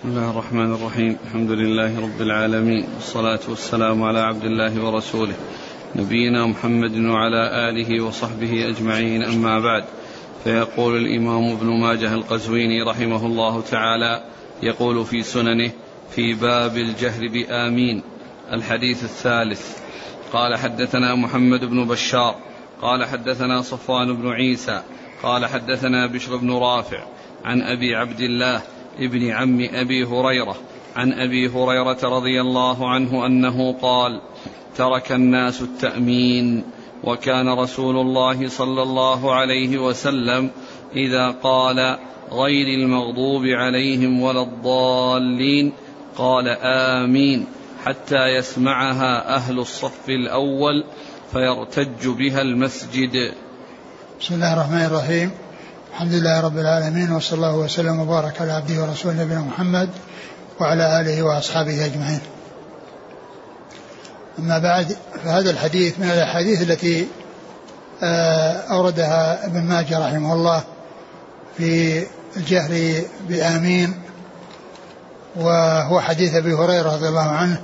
[0.00, 1.16] بسم الله الرحمن الرحيم.
[1.24, 2.84] الحمد لله رب العالمين.
[2.94, 5.34] والصلاة والسلام على عبد الله ورسوله.
[5.96, 9.22] نبينا محمد وعلى آله وصحبه أجمعين.
[9.22, 9.84] أما بعد
[10.44, 14.24] فيقول الإمام ابن ماجه القزويني رحمه الله تعالى
[14.62, 15.70] يقول في سننه
[16.10, 18.02] في باب الجهر بآمين.
[18.52, 19.78] الحديث الثالث
[20.32, 22.34] قال حدثنا محمد بن بشار
[22.82, 24.82] قال حدثنا صفوان بن عيسى
[25.22, 27.04] قال حدثنا بشر بن رافع
[27.44, 28.62] عن أبي عبد الله
[29.00, 30.56] ابن عم أبي هريرة
[30.96, 34.20] عن أبي هريرة رضي الله عنه أنه قال
[34.76, 36.64] ترك الناس التأمين
[37.04, 40.50] وكان رسول الله صلى الله عليه وسلم
[40.96, 41.98] إذا قال
[42.32, 45.72] غير المغضوب عليهم ولا الضالين
[46.16, 47.46] قال آمين
[47.84, 50.84] حتى يسمعها أهل الصف الأول
[51.32, 53.32] فيرتج بها المسجد.
[54.20, 55.30] بسم الله الرحمن الرحيم.
[55.92, 59.88] الحمد لله رب العالمين وصلى الله وسلم وبارك على عبده ورسوله نبينا محمد
[60.60, 62.20] وعلى آله وأصحابه أجمعين.
[64.38, 67.06] أما بعد فهذا الحديث من الأحاديث التي
[68.02, 70.62] آه، أوردها ابن ماجه رحمه الله
[71.58, 72.02] في
[72.36, 73.94] الجهر بآمين
[75.36, 77.62] وهو حديث أبي هريرة رضي الله عنه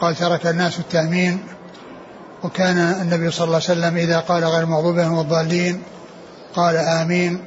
[0.00, 1.46] قال ترك الناس التأمين
[2.42, 5.82] وكان النبي صلى الله عليه وسلم إذا قال غير المغضوب والضالين
[6.54, 7.44] قال آمين.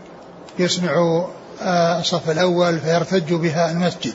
[0.60, 1.26] يسمع
[1.62, 4.14] آه، الصف الأول فيرتج بها المسجد.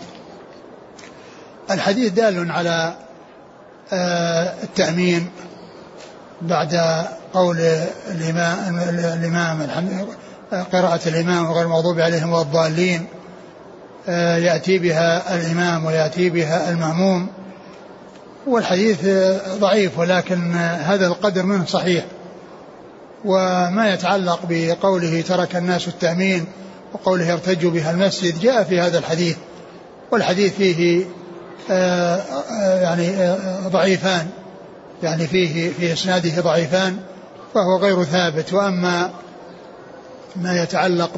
[1.70, 2.94] الحديث دال على
[3.92, 5.30] آه، التأمين
[6.42, 7.60] بعد قول
[8.10, 9.68] الإمام الإمام
[10.72, 13.06] قراءة الإمام وغير المغضوب عليهم والضالين.
[14.08, 17.28] آه، يأتي بها الإمام ويأتي بها المأموم.
[18.46, 19.06] والحديث
[19.58, 22.04] ضعيف ولكن هذا القدر منه صحيح.
[23.24, 26.44] وما يتعلق بقوله ترك الناس التأمين
[26.92, 29.36] وقوله ارتجوا بها المسجد جاء في هذا الحديث.
[30.12, 31.04] والحديث فيه
[31.70, 34.26] آه، آآ يعني آه، ضعيفان.
[35.02, 36.96] يعني فيه في إسناده ضعيفان
[37.54, 38.52] فهو غير ثابت.
[38.52, 39.10] وأما
[40.36, 41.10] ما يتعلق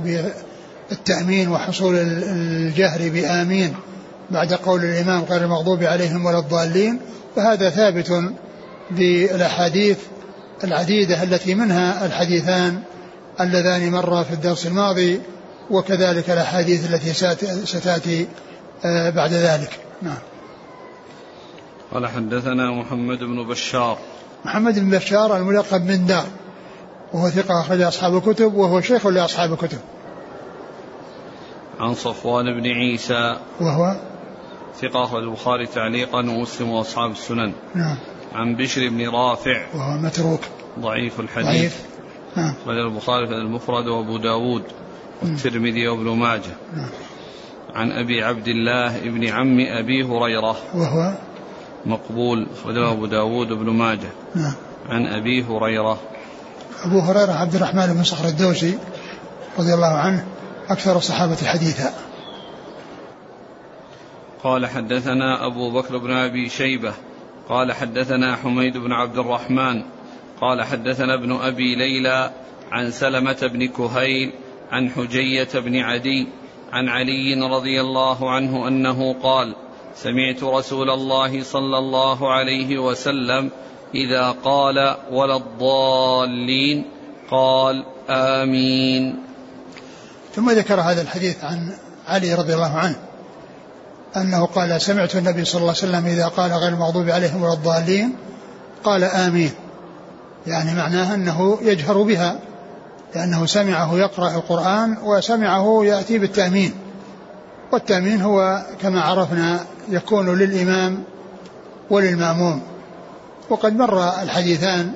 [0.90, 3.74] بالتأمين وحصول الجهر بآمين
[4.30, 7.00] بعد قول الإمام غير المغضوب عليهم ولا الضالين
[7.36, 8.22] فهذا ثابت
[8.90, 9.96] بالأحاديث
[10.64, 12.82] العديدة التي منها الحديثان
[13.40, 15.20] اللذان مرا في الدرس الماضي
[15.70, 17.12] وكذلك الأحاديث التي
[17.64, 18.28] ستأتي
[18.84, 19.80] آه، بعد ذلك.
[20.02, 20.18] نعم.
[21.94, 23.98] قال حدثنا محمد بن بشار.
[24.44, 26.26] محمد بن بشار الملقب من دار
[27.12, 29.78] وهو ثقة أخرج أصحاب الكتب وهو شيخ لأصحاب الكتب.
[31.80, 33.36] عن صفوان بن عيسى.
[33.60, 33.96] وهو؟
[34.80, 37.52] ثقة أخرج البخاري تعليقا ومسلم وأصحاب السنن.
[37.74, 37.96] نعم.
[38.34, 39.66] عن بشر بن رافع.
[39.74, 40.40] وهو متروك.
[40.80, 41.46] ضعيف الحديث.
[41.46, 41.82] ضعيف.
[42.36, 42.54] نعم.
[42.68, 44.62] البخاري في المفرد وأبو داود
[45.22, 46.56] والترمذي وابن ماجه.
[46.76, 46.90] نعم.
[47.74, 50.56] عن أبي عبد الله ابن عم أبي هريرة.
[50.74, 51.12] وهو؟
[51.86, 52.46] مقبول.
[52.60, 54.10] أخرجه أبو داود وابن ماجه.
[54.34, 54.54] نعم.
[54.88, 55.98] عن أبي هريرة.
[56.84, 58.78] أبو هريرة عبد الرحمن بن صخر الدوسي
[59.58, 60.26] رضي الله عنه
[60.68, 61.92] أكثر الصحابة حديثا.
[64.44, 66.92] قال حدثنا أبو بكر بن أبي شيبة.
[67.48, 69.82] قال حدثنا حميد بن عبد الرحمن
[70.40, 72.30] قال حدثنا ابن أبي ليلى
[72.70, 74.32] عن سلمة بن كهيل
[74.70, 76.26] عن حجية بن عدي
[76.72, 79.54] عن علي رضي الله عنه أنه قال
[79.94, 83.50] سمعت رسول الله صلى الله عليه وسلم
[83.94, 86.84] إذا قال ولا الضالين
[87.30, 89.22] قال آمين.
[90.34, 91.72] ثم ذكر هذا الحديث عن
[92.06, 93.07] علي رضي الله عنه.
[94.16, 98.16] أنه قال سمعت النبي صلى الله عليه وسلم إذا قال غير المغضوب عليهم ولا الضالين
[98.84, 99.50] قال آمين.
[100.46, 102.38] يعني معناه أنه يجهر بها
[103.14, 106.72] لأنه سمعه يقرأ القرآن وسمعه يأتي بالتأمين.
[107.72, 111.02] والتأمين هو كما عرفنا يكون للإمام
[111.90, 112.62] وللمأموم.
[113.50, 114.92] وقد مر الحديثان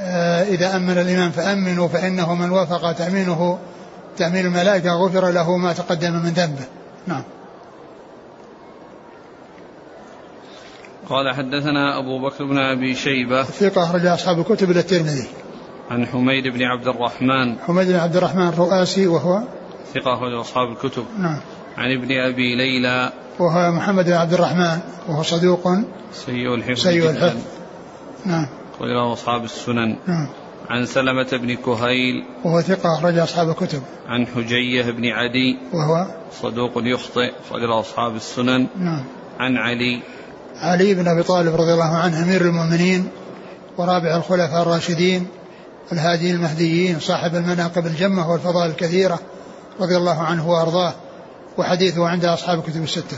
[0.00, 3.58] آه، إذا أمن الإمام فأمنوا فإنه من وافق تأمينه
[4.16, 6.64] تأمين الملائكة غفر له ما تقدم من ذنبه.
[7.06, 7.22] نعم.
[11.10, 15.26] قال حدثنا أبو بكر بن أبي شيبة ثقة أخرج أصحاب الكتب إلى الترمذي.
[15.90, 17.58] عن حميد بن عبد الرحمن.
[17.58, 19.42] حميد بن عبد الرحمن الرؤاسي وهو؟
[19.94, 21.04] ثقة أخرج أصحاب الكتب.
[21.18, 21.40] نعم.
[21.78, 23.12] عن ابن أبي ليلى.
[23.38, 24.78] وهو محمد بن عبد الرحمن
[25.08, 25.68] وهو صدوق
[26.12, 27.40] سيء الحفظ سيء الحفظ.
[28.26, 28.46] نعم.
[28.76, 29.96] أخرج أصحاب السنن.
[30.06, 30.28] نعم.
[30.70, 32.24] عن سلمة بن كهيل.
[32.44, 33.82] وهو ثقة أخرج أصحاب الكتب.
[34.08, 35.58] عن حجية بن عدي.
[35.72, 36.06] وهو؟
[36.42, 37.32] صدوق يخطئ.
[37.46, 38.66] أخرج أصحاب السنن.
[38.78, 39.04] نعم.
[39.40, 40.02] عن علي.
[40.60, 43.08] علي بن أبي طالب رضي الله عنه أمير المؤمنين
[43.78, 45.26] ورابع الخلفاء الراشدين
[45.92, 49.18] الهادي المهديين صاحب المناقب الجمة والفضائل الكثيرة
[49.80, 50.94] رضي الله عنه وأرضاه
[51.58, 53.16] وحديثه عند أصحاب الكتب الستة.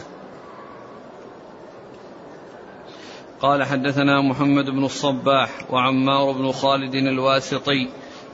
[3.40, 7.88] قال حدثنا محمد بن الصباح وعمار بن خالد الواسطي.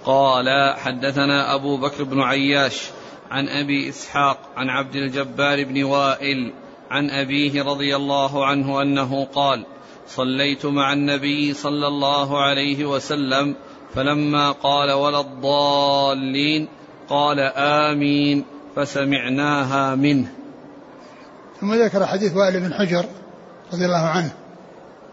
[0.04, 2.90] قال حدثنا أبو بكر بن عياش
[3.30, 6.52] عن أبي إسحاق عن عبد الجبار بن وائل
[6.90, 9.66] عن أبيه رضي الله عنه أنه قال
[10.08, 13.54] صليت مع النبي صلى الله عليه وسلم
[13.94, 16.68] فلما قال ولا الضالين
[17.08, 18.44] قال آمين
[18.76, 20.32] فسمعناها منه.
[21.60, 23.04] ثم ذكر حديث وائل بن حجر
[23.72, 24.30] رضي الله عنه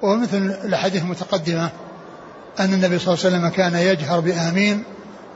[0.01, 1.69] وهو مثل الأحاديث المتقدمة
[2.59, 4.83] أن النبي صلى الله عليه وسلم كان يجهر بآمين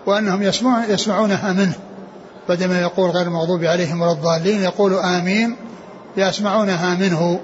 [0.05, 1.73] وأنهم يسمعون يسمعونها منه
[2.49, 5.55] بدل يقول غير المغضوب عليهم ولا الضالين يقول آمين
[6.17, 7.39] يسمعونها منه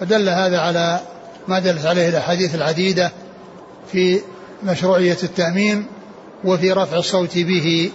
[0.00, 1.00] فدل هذا على
[1.48, 3.12] ما دلت عليه الأحاديث العديدة
[3.92, 4.20] في
[4.62, 5.86] مشروعية التأمين
[6.44, 7.90] وفي رفع الصوت به.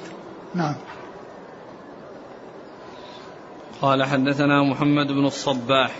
[0.55, 0.75] نعم.
[3.81, 5.91] قال حدثنا محمد بن الصباح.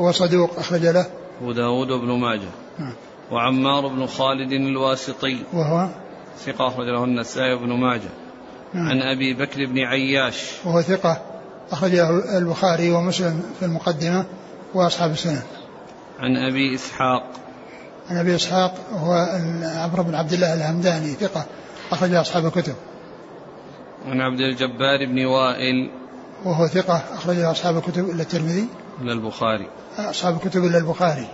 [0.00, 1.06] هو صدوق أخرج له.
[1.40, 2.50] أبو داود بن ماجه.
[2.78, 2.94] نعم.
[3.30, 5.38] وعمار بن خالد الواسطي.
[5.52, 5.88] وهو؟
[6.46, 8.10] ثقة أخرج له النسائي بن ماجه.
[8.74, 8.88] نعم.
[8.88, 10.52] عن أبي بكر بن عياش.
[10.64, 11.22] وهو ثقة.
[11.72, 14.24] أخرجه البخاري ومسلم في المقدمة
[14.74, 15.42] وأصحاب السنن
[16.18, 17.22] عن أبي إسحاق.
[18.10, 19.28] عن أبي إسحاق هو
[19.62, 21.46] عمرو بن عبد الله الهمداني ثقة
[21.92, 22.74] أخرج أصحاب الكتب.
[24.06, 25.90] عن عبد الجبار بن وائل.
[26.44, 28.68] وهو ثقة أخرج أصحاب الكتب إلا الترمذي.
[29.02, 29.68] إلى البخاري.
[29.98, 31.28] أصحاب الكتب إلا البخاري.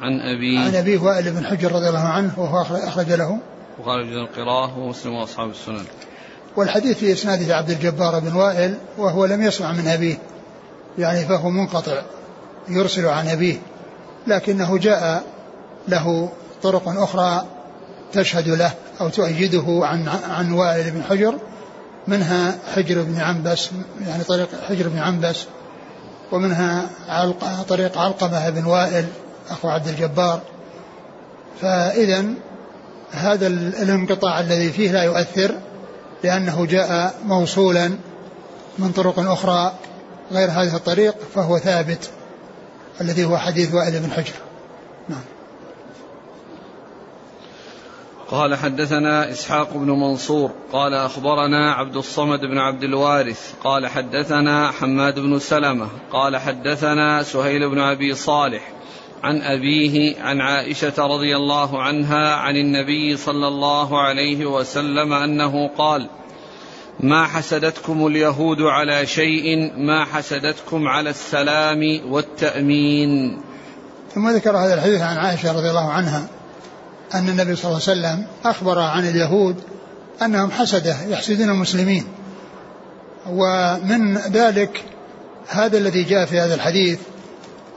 [0.00, 3.38] عن أبي عن أبيه وائل بن حجر رضي الله عنه وهو أخرج له.
[3.78, 5.84] بن القراءة ومسلم وأصحاب السنن.
[6.58, 10.18] والحديث في إسناده عبد الجبار بن وائل وهو لم يسمع من أبيه
[10.98, 12.02] يعني فهو منقطع
[12.68, 13.56] يرسل عن أبيه
[14.26, 15.24] لكنه جاء
[15.88, 16.28] له
[16.62, 17.46] طرق أخرى
[18.12, 18.70] تشهد له
[19.00, 21.34] أو تؤيده عن عن وائل بن حجر
[22.08, 23.68] منها حجر بن عنبس
[24.06, 25.44] يعني طريق حجر بن عنبس
[26.32, 29.06] ومنها علق طريق علقمة بن وائل
[29.50, 30.40] أخو عبد الجبار.
[31.60, 32.24] فإذا
[33.10, 35.54] هذا الانقطاع الذي فيه لا يؤثر
[36.24, 37.90] لأنه جاء موصولا
[38.78, 39.72] من طرق أخرى
[40.32, 42.10] غير هذه الطريق فهو ثابت
[43.00, 44.34] الذي هو حديث وائل بن حجر.
[45.08, 45.24] نعم.
[48.30, 55.18] قال حدثنا إسحاق بن منصور قال أخبرنا عبد الصمد بن عبد الوارث قال حدثنا حماد
[55.18, 58.72] بن سلمة قال حدثنا سهيل بن أبي صالح
[59.22, 66.08] عن أبيه عن عائشة رضي الله عنها عن النبي صلى الله عليه وسلم أنه قال
[67.00, 73.40] ما حسدتكم اليهود على شيء ما حسدتكم على السلام والتأمين.
[74.14, 76.28] ثم ذكر هذا الحديث عن عائشة رضي الله عنها
[77.14, 79.56] أن النبي صلى الله عليه وسلم أخبر عن اليهود
[80.22, 82.04] أنهم حسدة يحسدون المسلمين.
[83.26, 84.84] ومن ذلك
[85.48, 86.98] هذا الذي جاء في هذا الحديث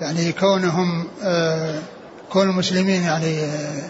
[0.02, 1.80] يعني كونهم آه
[2.32, 3.90] كون المسلمين يعني آه,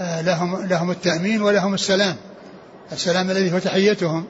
[0.00, 2.16] آه، لهم لهم التأمين ولهم السلام.
[2.92, 4.24] السلام الذي هو تحيتهم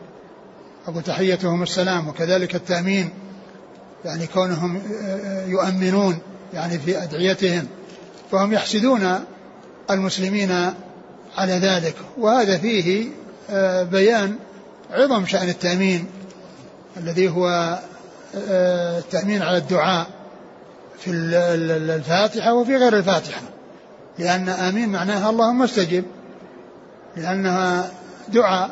[0.89, 3.11] أقول تحيتهم السلام وكذلك التأمين.
[4.05, 4.83] يعني كونهم
[5.47, 6.19] يؤمنون
[6.55, 7.67] يعني في أدعيتهم.
[8.33, 9.25] فهم يحسدون
[9.91, 10.73] المسلمين
[11.37, 11.95] على ذلك.
[12.19, 13.09] وهذا فيه
[13.83, 14.37] بيان
[14.91, 16.07] عظم شأن التأمين
[16.97, 17.79] الذي هو
[18.99, 20.20] التأمين على الدعاء.
[21.01, 23.43] في الفاتحة وفي غير الفاتحة.
[24.19, 26.05] لأن آمين معناها اللهم استجب.
[27.17, 27.91] لأنها
[28.29, 28.71] دعاء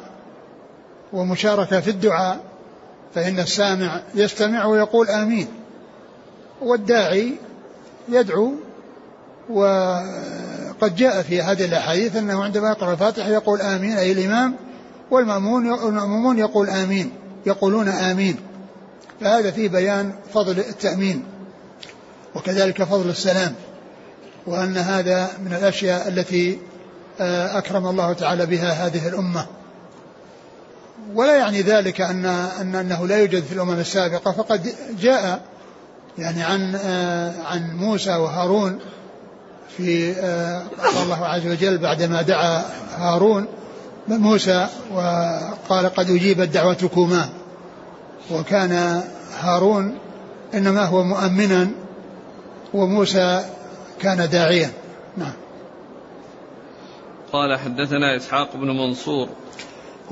[1.12, 2.40] ومشاركة في الدعاء.
[3.14, 5.48] فإن السامع يستمع ويقول آمين.
[6.60, 7.32] والداعي
[8.08, 8.52] يدعو
[9.50, 14.54] وقد جاء في هذه الأحاديث أنه عندما يقرأ الفاتحة يقول آمين أي الإمام
[15.10, 17.12] والمأمون يقول آمين
[17.46, 18.36] يقولون آمين.
[19.20, 21.24] فهذا فيه بيان فضل التأمين.
[22.38, 23.54] وكذلك فضل السلام
[24.46, 26.58] وأن هذا من الأشياء التي
[27.20, 29.46] آه، أكرم الله تعالى بها هذه الأمة.
[31.14, 32.24] ولا يعني ذلك أن
[32.60, 35.40] أن أنه لا يوجد في الأمم السابقة فقد جاء
[36.18, 38.78] يعني عن آه، عن موسى وهارون
[39.76, 42.64] في آه، قال الله عز وجل بعدما دعا
[42.96, 43.46] هارون
[44.08, 47.28] موسى وقال قد أجيبت دعوتكما.
[48.30, 49.02] وكان
[49.40, 49.98] هارون
[50.54, 51.68] إنما هو مؤمنا
[52.74, 53.44] وموسى
[54.00, 54.70] كان داعيا.
[55.16, 55.32] نعم.
[57.32, 59.28] قال حدثنا إسحاق بن منصور.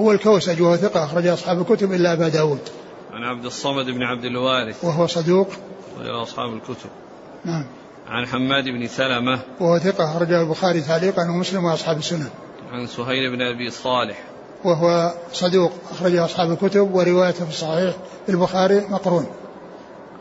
[0.01, 2.61] هو الكوسج وهو ثقة أخرج أصحاب الكتب إلا أبا داود.
[3.13, 4.85] عن عبد الصمد بن عبد الوارث.
[4.85, 5.49] وهو صدوق.
[5.99, 6.91] وإلى أصحاب الكتب.
[7.45, 7.65] نعم.
[8.07, 9.39] عن حماد بن سلمة.
[9.61, 12.29] وهو ثقة أخرجه البخاري تعليقا ومسلم وأصحاب السنن.
[12.73, 14.25] عن سهيل بن أبي صالح.
[14.65, 17.95] وهو صدوق أخرجه أصحاب الكتب وروايته في الصحيح
[18.29, 19.27] البخاري مقرون.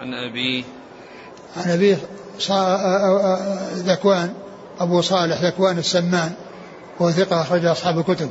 [0.01, 0.63] عن أبيه.
[1.57, 1.97] عن أبيه
[3.75, 4.33] ذكوان
[4.79, 6.31] أبو صالح ذكوان السمان
[6.99, 8.29] وهو ثقة أخرج أصحاب الكتب.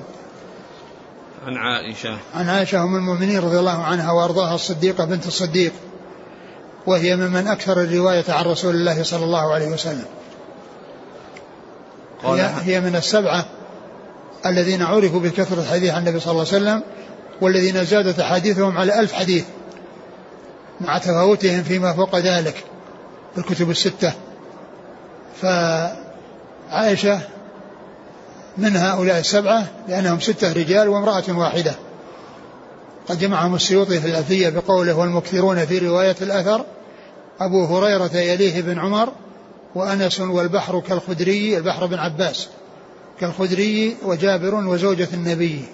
[1.46, 2.18] عن عائشة.
[2.34, 5.72] عن عائشة أم المؤمنين رضي الله عنها وأرضاها الصديقة بنت الصديق
[6.86, 10.04] وهي ممن أكثر الرواية عن رسول الله صلى الله عليه وسلم.
[12.22, 13.44] هي, هي من السبعة
[14.46, 16.82] الذين عرفوا بكثرة الحديث عن النبي صلى الله عليه وسلم
[17.40, 19.44] والذين زادت أحاديثهم على ألف حديث
[20.80, 22.64] مع تفاوتهم فيما فوق ذلك.
[23.34, 24.12] في الكتب الستة.
[25.42, 27.20] فعائشة
[28.58, 31.74] من هؤلاء السبعة لأنهم ستة رجال وامرأة واحدة.
[33.08, 36.64] قد جمعهم السيوطي في الألفية بقوله والمكثرون في رواية الأثر
[37.40, 39.12] أبو هريرة يليه بن عمر
[39.74, 42.48] وأنس والبحر كالخدري البحر بن عباس
[43.20, 45.64] كالخدري وجابر وزوجة النبي.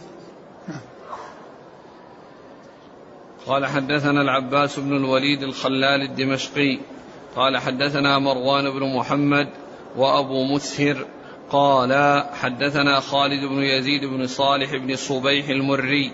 [3.47, 6.79] قال حدثنا العباس بن الوليد الخلال الدمشقي.
[7.37, 9.49] قال حدثنا مروان بن محمد
[9.97, 11.07] وأبو مسهر
[11.51, 16.13] قال حدثنا خالد بن يزيد بن صالح بن صبيح المري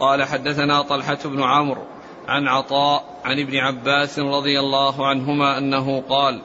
[0.00, 1.82] قال حدثنا طلحة بن عمرو
[2.28, 6.42] عن عطاء عن ابن عباس رضي الله عنهما أنه قال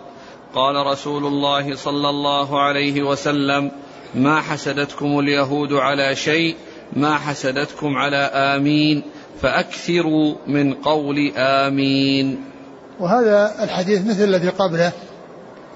[0.53, 3.72] قال رسول الله صلى الله عليه وسلم
[4.15, 6.55] ما حسدتكم اليهود على شيء
[6.94, 9.03] ما حسدتكم على آمين
[9.41, 12.54] فأكثروا من قول آمين.
[12.99, 14.91] وهذا الحديث مثل الذي قبله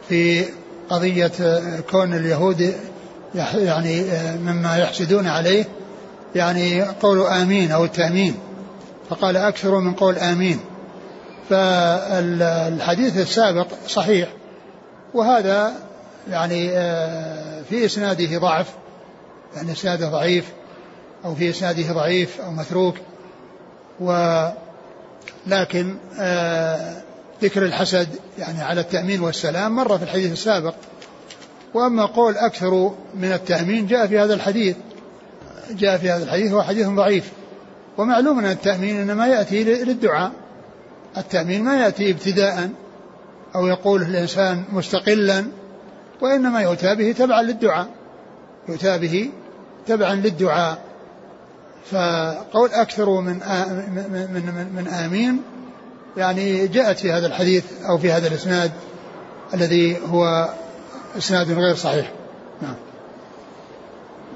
[0.09, 0.45] في
[0.89, 1.31] قضية
[1.91, 2.73] كون اليهود
[3.55, 4.03] يعني
[4.37, 5.65] مما يحسدون عليه
[6.35, 8.35] يعني قول آمين أو التأمين
[9.09, 10.59] فقال أكثر من قول آمين.
[11.49, 14.29] فالحديث السابق صحيح
[15.13, 15.73] وهذا
[16.31, 18.67] يعني آه، في إسناده ضعف
[19.55, 20.45] يعني إسناده ضعيف
[21.25, 22.95] أو في إسناده ضعيف أو متروك
[23.99, 24.55] ولكن
[26.19, 27.01] آه،
[27.41, 30.73] ذكر الحسد يعني على التأمين والسلام مر في الحديث السابق.
[31.73, 34.75] وأما قول أكثر من التأمين جاء في هذا الحديث
[35.71, 37.31] جاء في هذا الحديث هو حديث ضعيف.
[37.97, 40.31] ومعلوم أن التأمين إنما يأتي للدعاء.
[41.17, 42.69] التأمين ما يأتي ابتداء
[43.55, 45.45] أو يقول الإنسان مستقلا
[46.21, 47.87] وإنما يؤتى به تبعا للدعاء.
[48.69, 49.29] يؤتى به
[49.87, 50.81] تبعا للدعاء.
[51.91, 55.41] فقول أكثر من من من, من آمين
[56.17, 58.71] يعني جاءت في هذا الحديث أو في هذا الإسناد
[59.53, 60.49] الذي هو
[61.17, 62.11] إسناد غير صحيح.
[62.61, 62.75] نعم.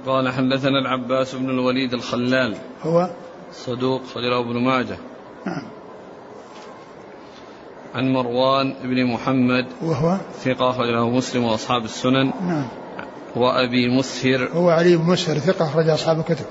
[0.05, 2.55] قال حدثنا العباس بن الوليد الخلال.
[2.83, 3.09] هو؟
[3.53, 4.97] صدوق خرجه ابن ماجه
[5.45, 5.63] نعم.
[7.95, 9.65] عن مروان بن محمد.
[9.81, 12.33] وهو؟ ثقة أخرجه مسلم وأصحاب السنن.
[12.47, 12.67] نعم.
[13.35, 14.49] وأبي مسهر.
[14.53, 16.45] هو علي بن مسهر ثقة أخرج أصحاب الكتب.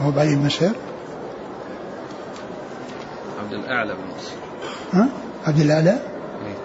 [0.00, 0.74] هو علي بن مسهر؟
[3.54, 4.38] الأعلى بن مسهر
[4.92, 5.08] ها؟
[5.46, 5.90] عبد الأعلى؟
[6.46, 6.56] إيه.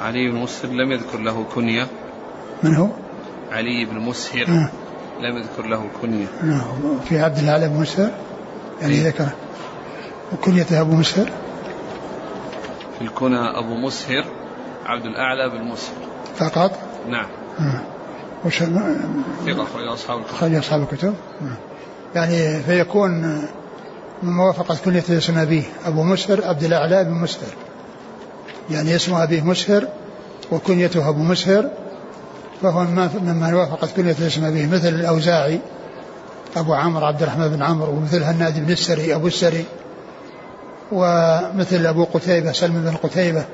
[0.00, 1.86] علي بن مسهر لم يذكر له كنية.
[2.62, 2.86] من هو؟
[3.52, 4.68] علي بن مسهر نعم
[5.20, 6.26] لم يذكر له كنية.
[6.42, 8.10] نعم في عبد الأعلى بن مسهر؟
[8.80, 9.32] يعني إيه؟ ذكره
[10.32, 11.30] وكنيته أبو مسهر؟
[12.98, 14.24] في الكنى أبو مسهر
[14.86, 15.94] عبد الأعلى بن مسهر.
[16.36, 17.26] فقط؟ نعم.
[17.60, 17.80] آه.
[18.44, 20.34] وش ثقة أخرج أصحاب الكتب.
[20.34, 21.14] أخرج أصحاب الكتب.
[21.42, 21.56] آه.
[22.14, 23.42] يعني فيكون
[24.22, 27.54] من موافقة كنية اسم أبيه أبو مسهر عبد الأعلى بن مسهر.
[28.70, 29.88] يعني اسم أبيه مسهر
[30.52, 31.70] وكنيته أبو مسهر
[32.62, 34.66] فهو ممن وافقت كنية اسم أبيه.
[34.66, 35.60] مثل الأوزاعي
[36.56, 39.64] أبو عمرو عبد الرحمن بن عمرو ومثل هناد بن السري أبو السري.
[40.92, 43.44] ومثل أبو قتيبة سلم بن قتيبة.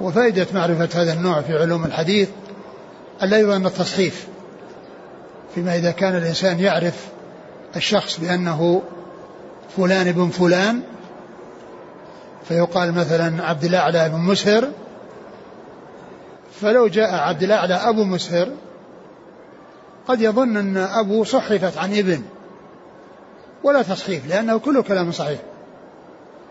[0.00, 2.28] وفائدة معرفة هذا النوع في علوم الحديث
[3.22, 4.26] أيضا التصحيف
[5.54, 6.94] فيما إذا كان الإنسان يعرف
[7.76, 8.82] الشخص بأنه
[9.76, 10.82] فلان بن فلان
[12.44, 14.68] فيقال مثلا عبد الأعلى بن مسهر
[16.60, 18.48] فلو جاء عبد الأعلى أبو مسهر
[20.08, 22.22] قد يظن أن أبو صحفت عن ابن
[23.64, 25.40] ولا تصحيف لأنه كله كلام صحيح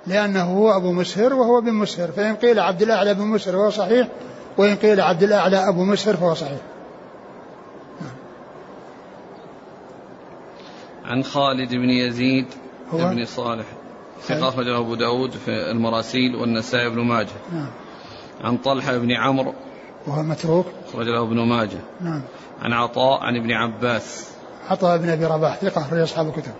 [0.08, 4.08] لأنه هو أبو مسهر وهو بن مسهر فإن قيل عبد الأعلى بن مسهر فهو صحيح
[4.58, 6.60] وإن قيل عبد الأعلى أبو مسهر فهو صحيح.
[11.06, 12.46] عن خالد بن يزيد
[12.92, 13.66] هو؟ بن صالح.
[14.22, 17.28] ثقة أخرجه أبو داود في المراسيل والنسائي بن ماجه.
[17.54, 17.70] نعم.
[18.44, 19.54] عن طلحة بن عمرو.
[20.08, 21.80] وهو متروك؟ أخرجه ابن ماجه.
[22.02, 22.22] نعم.
[22.62, 24.32] عن عطاء عن ابن عباس.
[24.70, 26.54] عطاء بن أبي رباح ثقة أخرج أصحاب الكتب.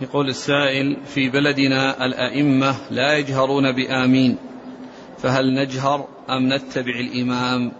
[0.00, 4.38] يقول السائل في بلدنا الأئمة لا يجهرون بآمين
[5.18, 7.72] فهل نجهر أم نتبع الإمام؟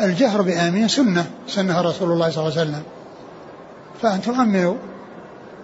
[0.00, 2.82] الجهر بآمين سنة سنها رسول الله صلى الله عليه وسلم.
[4.02, 4.74] فأنتم أمنوا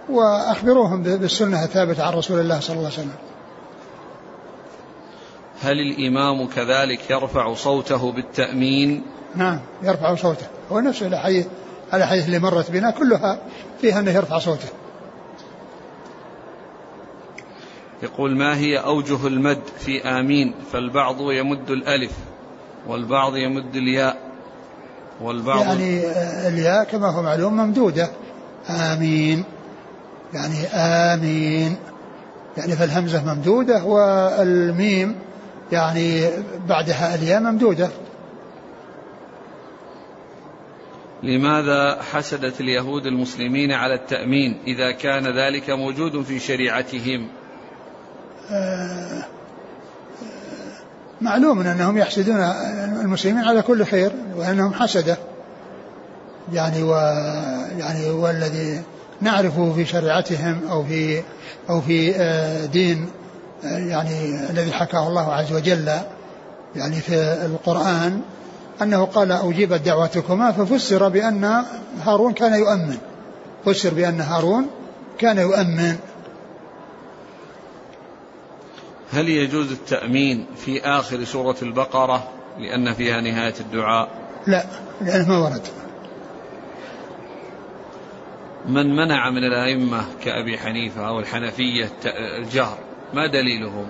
[0.09, 3.15] وأخبروهم بالسنة الثابتة عن رسول الله صلى الله عليه وسلم.
[5.61, 9.03] هل الإمام كذلك يرفع صوته بالتأمين؟
[9.35, 10.45] نعم يرفع صوته.
[10.71, 11.47] هو نفس الأحاديث
[11.93, 13.39] الأحاديث اللي مرت بنا كلها
[13.81, 14.69] فيها أنه يرفع صوته.
[18.03, 22.11] يقول ما هي أوجه المد في آمين فالبعض يمد الألف.
[22.87, 24.17] والبعض يمد الياء
[25.21, 26.01] والبعض يعني
[26.47, 28.09] الياء كما هو معلوم ممدودة.
[28.69, 29.43] آمين.
[30.33, 31.77] يعني آمين.
[32.57, 35.15] يعني فالهمزة ممدودة والميم
[35.71, 36.29] يعني
[36.67, 37.89] بعدها الياء ممدودة.
[41.23, 47.27] لماذا حسدت اليهود المسلمين على التأمين إذا كان ذلك موجود في شريعتهم؟
[48.51, 49.23] آه
[51.21, 52.41] معلوم أنهم يحسدون
[53.01, 55.17] المسلمين على كل خير وأنهم حسدة.
[56.53, 56.95] يعني و
[57.77, 58.81] يعني والذي
[59.21, 61.21] نعرفه في شريعتهم أو في
[61.69, 63.09] أو في آه، دين
[63.65, 65.91] آه، يعني الذي حكاه الله عز وجل
[66.75, 68.21] يعني في القرآن
[68.81, 71.63] أنه قال أجيبت دعوتكما ففسر بأن
[72.03, 72.97] هارون كان يؤمن.
[73.65, 74.67] فسر بأن هارون
[75.17, 75.95] كان يؤمن.
[79.13, 82.27] هل يجوز التأمين في آخر سورة البقرة
[82.59, 84.09] لأن فيها نهاية الدعاء؟
[84.47, 84.65] لا
[85.01, 85.67] لأنه ما ورد.
[88.65, 91.89] من منع من الأئمة كأبي حنيفة أو الحنفية
[92.37, 92.77] الجهر
[93.13, 93.85] ما دليلهم؟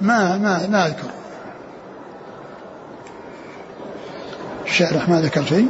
[0.00, 1.10] ما ما ما أذكر.
[4.66, 5.68] الشارح ما ذكر شيء؟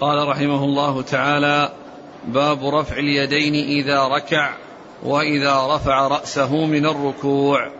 [0.00, 1.72] قال رحمه الله تعالى
[2.26, 4.54] باب رفع اليدين إذا ركع
[5.02, 7.70] وإذا رفع رأسه من الركوع.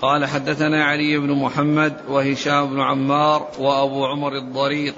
[0.00, 4.94] قال حدثنا علي بن محمد وهشام بن عمار وأبو عمر الضرير.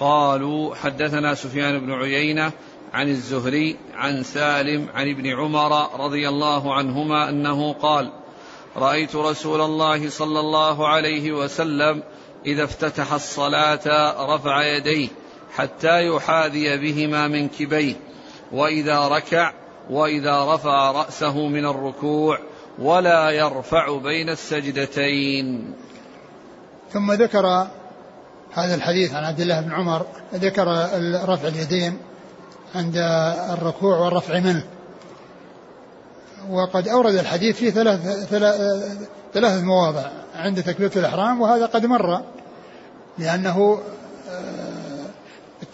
[0.00, 2.52] قالوا حدثنا سفيان بن عيينة
[2.92, 8.10] عن الزهري عن سالم عن ابن عمر رضي الله عنهما أنه قال
[8.76, 12.02] رأيت رسول الله صلى الله عليه وسلم
[12.46, 15.08] إذا افتتح الصلاة رفع يديه.
[15.52, 17.94] حتى يحاذي بهما منكبيه
[18.52, 19.52] وإذا ركع
[19.90, 22.38] وإذا رفع رأسه من الركوع
[22.78, 25.74] ولا يرفع بين السجدتين.
[26.92, 27.66] ثم ذكر
[28.52, 30.66] هذا الحديث عن عبد الله بن عمر ذكر
[31.28, 31.98] رفع اليدين
[32.74, 32.96] عند
[33.52, 34.64] الركوع والرفع منه.
[36.50, 38.28] وقد أورد الحديث في ثلاث
[39.34, 42.22] ثلاثة مواضع عند تكبيرة الإحرام وهذا قد مر
[43.18, 43.80] لأنه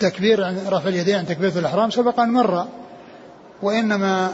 [0.02, 2.66] التكبير عن رفع اليدين عن تكبيرة الإحرام سبق أن مر
[3.62, 4.32] وإنما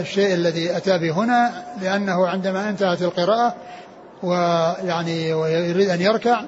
[0.00, 3.54] الشيء الذي أتى به هنا لأنه عندما انتهت القراءة
[4.22, 6.40] ويعني ويريد أن يركع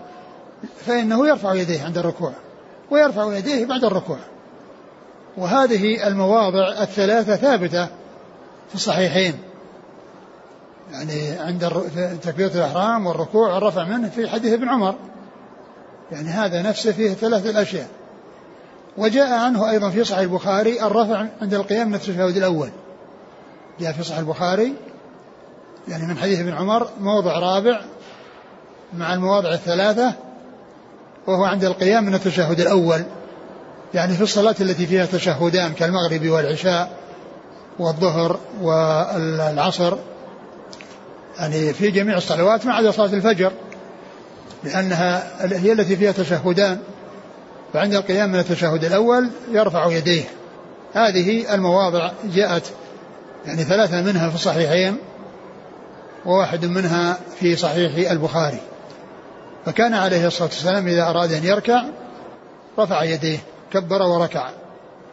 [0.87, 2.33] فإنه يرفع يديه عند الركوع
[2.90, 4.18] ويرفع يديه بعد الركوع.
[5.37, 7.87] وهذه المواضع الثلاثة ثابتة
[8.68, 9.35] في الصحيحين.
[10.92, 11.70] يعني عند
[12.23, 14.94] تكبيرة الإحرام والركوع والرفع منه في حديث ابن عمر.
[16.12, 17.88] يعني هذا نفسه فيه ثلاثة الأشياء.
[18.98, 22.68] وجاء عنه أيضا في صحيح البخاري الرفع عند القيام من التشهد الأول.
[23.80, 24.74] جاء في صحيح البخاري
[25.88, 27.80] يعني من حديث ابن عمر موضع رابع
[28.94, 30.12] مع المواضع الثلاثة
[31.26, 33.04] وهو عند القيام من التشهد الأول.
[33.94, 36.96] يعني في الصلاة التي فيها تشهدان كالمغرب والعشاء
[37.78, 39.96] والظهر والعصر
[41.38, 43.52] يعني في جميع الصلوات ما عدا صلاة الفجر
[44.64, 45.24] لأنها
[45.57, 46.78] هي التي فيها تشهدان.
[47.74, 50.24] فعند القيام من التشهد الأول يرفع يديه.
[50.92, 52.72] هذه المواضع جاءت
[53.46, 54.96] يعني ثلاثة منها في الصحيحين
[56.26, 58.58] وواحد منها في صحيح البخاري.
[59.66, 61.84] فكان عليه الصلاة والسلام إذا أراد أن يركع
[62.78, 63.38] رفع يديه
[63.72, 64.50] كبر وركع.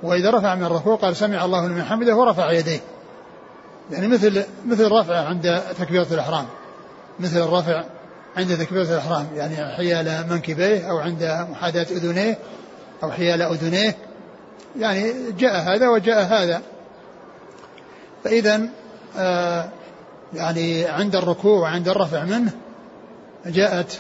[0.03, 2.79] وإذا رفع من الركوع قال سمع الله لمن حمده ورفع يديه.
[3.91, 6.45] يعني مثل مثل الرفع عند تكبيرة الإحرام.
[7.19, 7.83] مثل الرفع
[8.37, 12.37] عند تكبيرة الإحرام يعني حيال منكبيه أو عند محاذاة أذنيه
[13.03, 13.95] أو حيال أذنيه.
[14.79, 16.61] يعني جاء هذا وجاء هذا.
[18.23, 18.61] فإذا
[19.17, 19.69] آه
[20.33, 22.51] يعني عند الركوع وعند الرفع منه
[23.45, 23.99] جاءت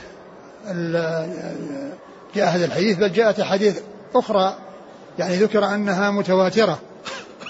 [2.35, 3.79] جاء هذا الحديث بل جاءت أحاديث
[4.15, 4.55] أخرى
[5.19, 6.79] يعني ذكر أنها متواترة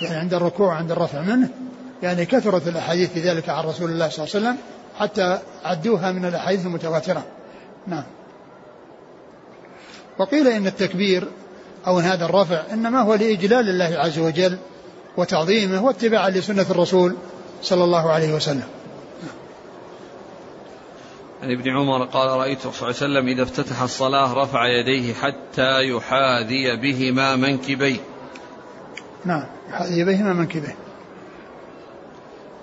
[0.01, 1.49] يعني عند الركوع وعند الرفع منه.
[2.03, 4.57] يعني كثرت الأحاديث في ذلك عن رسول الله صلى الله عليه وسلم.
[5.01, 7.23] حتى عدوها من الأحاديث المتواترة.
[7.87, 8.03] نعم.
[10.19, 11.27] وقيل إن التكبير
[11.87, 14.57] أو إن هذا الرفع إنما هو لإجلال الله عز وجل
[15.17, 17.15] وتعظيمه واتباعا لسنة الرسول
[17.61, 18.67] صلى الله عليه وسلم.
[21.43, 25.81] عن ابن عمر قال رأيت صلى الله عليه وسلم إذا افتتح الصلاة رفع يديه حتى
[25.81, 27.99] يحاذي بهما منكبيه.
[29.25, 29.45] نعم.
[29.69, 30.75] يحاذي بهما منكبيه.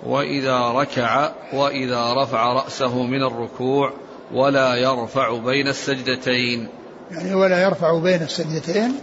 [0.05, 3.93] وإذا ركع وإذا رفع رأسه من الركوع
[4.33, 6.67] ولا يرفع بين السجدتين.
[7.11, 8.95] يعني ولا يرفع بين السجدتين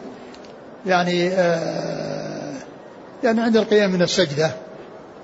[0.87, 2.52] يعني آه
[3.24, 4.50] يعني عند القيام من السجدة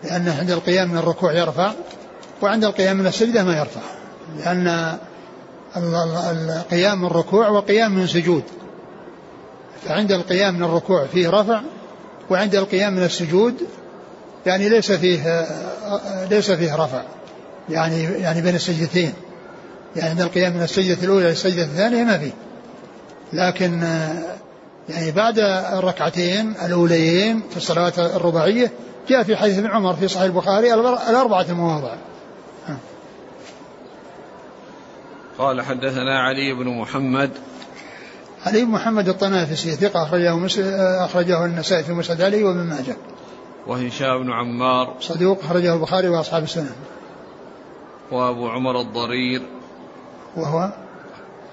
[0.04, 1.72] لأنه عند القيام من الركوع يرفع
[2.42, 3.80] وعند القيام من السجدة ما يرفع
[4.38, 4.98] لأن
[6.56, 8.42] القيام من الركوع وقيام من سجود.
[9.85, 11.61] فعند القيام من الركوع فيه رفع
[12.30, 13.54] وعند القيام من السجود
[14.46, 15.46] يعني ليس فيه
[16.31, 17.02] ليس فيه رفع.
[17.68, 19.12] يعني يعني بين السجدتين.
[19.96, 22.33] يعني عند القيام من السجدة الأولى للسجدة الثانية ما فيه.
[23.33, 23.83] لكن
[24.88, 25.38] يعني بعد
[25.78, 28.72] الركعتين الأوليين في الصلوات الرباعية
[29.09, 31.94] جاء في حديث ابن عمر في صحيح البخاري الأربعة المواضع.
[35.38, 37.31] قال حدثنا علي بن محمد.
[38.46, 40.46] علي بن محمد الطنافسي ثقة أخرجه
[41.05, 42.96] أخرجه النسائي في مسند علي وابن ماجه.
[43.66, 46.72] وهشام بن عمار صدوق أخرجه البخاري وأصحاب السنن.
[48.11, 49.42] وأبو عمر الضرير
[50.37, 50.72] وهو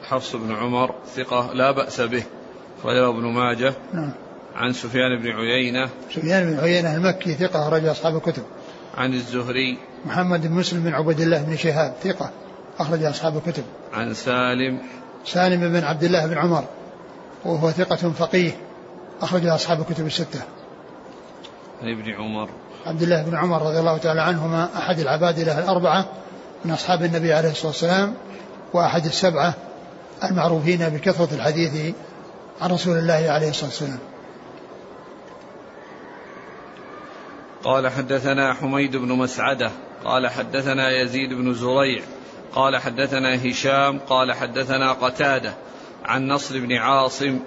[0.09, 2.23] حفص بن عمر ثقة لا بأس به
[2.79, 3.73] أخرجه ابن ماجه.
[3.93, 4.11] نعم.
[4.55, 5.89] عن سفيان بن عيينة.
[6.09, 8.43] سفيان بن عيينة المكي ثقة أخرج أصحاب الكتب.
[8.97, 9.77] عن الزهري.
[10.05, 12.31] محمد بن مسلم بن عبد الله بن شهاب ثقة
[12.79, 13.63] أخرج أصحاب الكتب.
[13.93, 14.79] عن سالم.
[15.25, 16.63] سالم بن عبد الله بن عمر
[17.45, 18.51] وهو ثقة فقيه
[19.21, 20.41] أخرج أصحاب الكتب الستة.
[21.81, 22.49] عن ابن عمر.
[22.85, 26.05] عبد الله بن عمر رضي الله تعالى عنهما أحد العبادلة الأربعة
[26.65, 28.13] من أصحاب النبي عليه الصلاة والسلام
[28.73, 29.53] وأحد السبعة
[30.23, 31.95] المعروفين بكثرة الحديث
[32.61, 33.99] عن رسول الله عليه الصلاة والسلام.
[37.63, 39.71] قال حدثنا حميد بن مسعدة
[40.05, 42.01] قال حدثنا يزيد بن زريع
[42.55, 45.53] قال حدثنا هشام قال حدثنا قتادة
[46.05, 47.39] عن نصر بن عاصم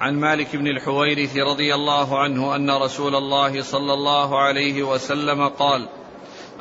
[0.00, 5.88] عن مالك بن الحويرث رضي الله عنه أن رسول الله صلى الله عليه وسلم قال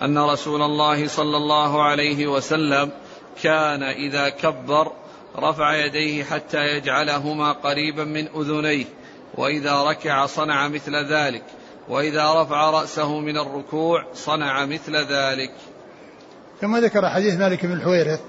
[0.02, 2.91] أن رسول الله صلى الله عليه وسلم
[3.43, 4.91] كان إذا كبر
[5.38, 8.86] رفع يديه حتى يجعلهما قريبا من أذنيه
[9.38, 11.43] وإذا ركع صنع مثل ذلك
[11.89, 15.52] وإذا رفع رأسه من الركوع صنع مثل ذلك.
[16.62, 18.19] ثم ذكر حديث مالك بن الحويرث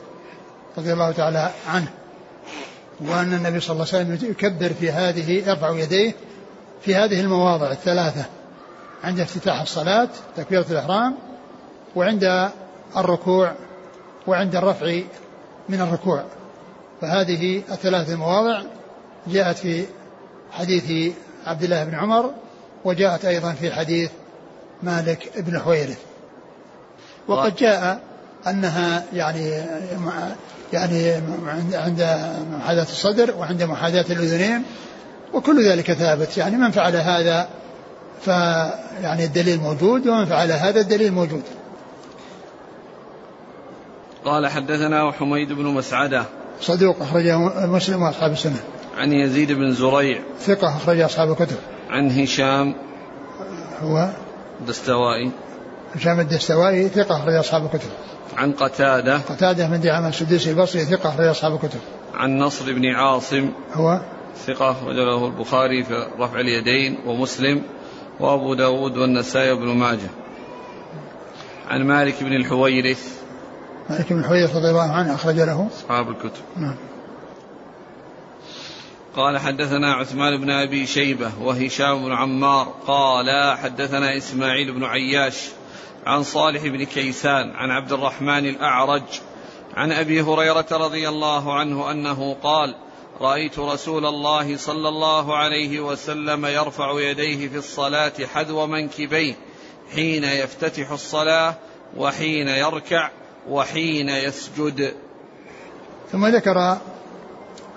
[0.79, 2.00] رضي الله تعالى عنه
[3.03, 6.15] وأن النبي صلى الله عليه وسلم يكبر في هذه يرفع يديه
[6.83, 8.25] في هذه المواضع الثلاثة
[9.05, 11.15] عند افتتاح الصلاة تكبيرة الإحرام
[11.97, 12.51] وعند
[12.97, 13.53] الركوع
[14.27, 15.01] وعند الرفع
[15.69, 16.25] من الركوع.
[17.01, 18.63] فهذه الثلاث المواضع
[19.27, 19.85] جاءت في
[20.53, 21.15] حديث
[21.47, 22.31] عبد الله بن عمر
[22.85, 24.11] وجاءت أيضا في حديث
[24.83, 25.99] مالك بن حويرث.
[27.29, 28.01] وقد جاء
[28.47, 29.65] أنها يعني
[30.73, 31.13] يعني
[31.75, 32.09] عند
[32.53, 34.63] محاذاة الصدر وعند محاذاة الأذنين
[35.35, 36.37] وكل ذلك ثابت.
[36.37, 37.49] يعني من فعل هذا
[38.25, 41.43] فيعني الدليل موجود ومن فعل هذا الدليل موجود.
[44.25, 46.25] قال حدثنا حميد بن مسعدة.
[46.61, 48.61] صدوق أخرجه مسلم وأصحاب السنة.
[48.97, 50.21] عن يزيد بن زريع.
[50.41, 51.57] ثقة أخرج أصحاب الكتب.
[51.91, 52.75] عن هشام.
[53.83, 54.09] هو
[54.69, 55.31] دستوائي.
[55.95, 57.91] هشام الدستوائي ثقة أخرج أصحاب الكتب.
[58.37, 59.19] عن قتادة.
[59.19, 61.81] قتادة من دعامة السدوسي البصري ثقة أخرج أصحاب الكتب.
[62.15, 63.51] عن نصر بن عاصم.
[63.73, 64.01] هو؟
[64.47, 67.63] ثقة رجله البخاري في رفع اليدين ومسلم
[68.21, 70.11] وأبو داود والنسائي وابن ماجه.
[71.69, 73.21] عن مالك بن الحويرث.
[73.91, 75.69] مالك بن الحويرث رضي الله عنه أخرج له.
[75.77, 76.43] أصحاب الكتب.
[76.57, 76.77] نعم.
[79.17, 82.75] قال حدثنا عثمان بن أبي شيبة وهشام بن عمار.
[82.87, 85.51] قال حدثنا إسماعيل بن عياش
[86.07, 89.03] عن صالح بن كيسان عن عبد الرحمن الأعرج
[89.75, 92.75] عن أبي هريرة رضي الله عنه أنه قال
[93.21, 99.35] رأيت رسول الله صلى الله عليه وسلم يرفع يديه في الصلاة حذو منكبيه
[99.95, 101.55] حين يفتتح الصلاة
[101.97, 103.11] وحين يركع
[103.49, 104.95] وحين يسجد.
[106.13, 106.59] ثم ذكر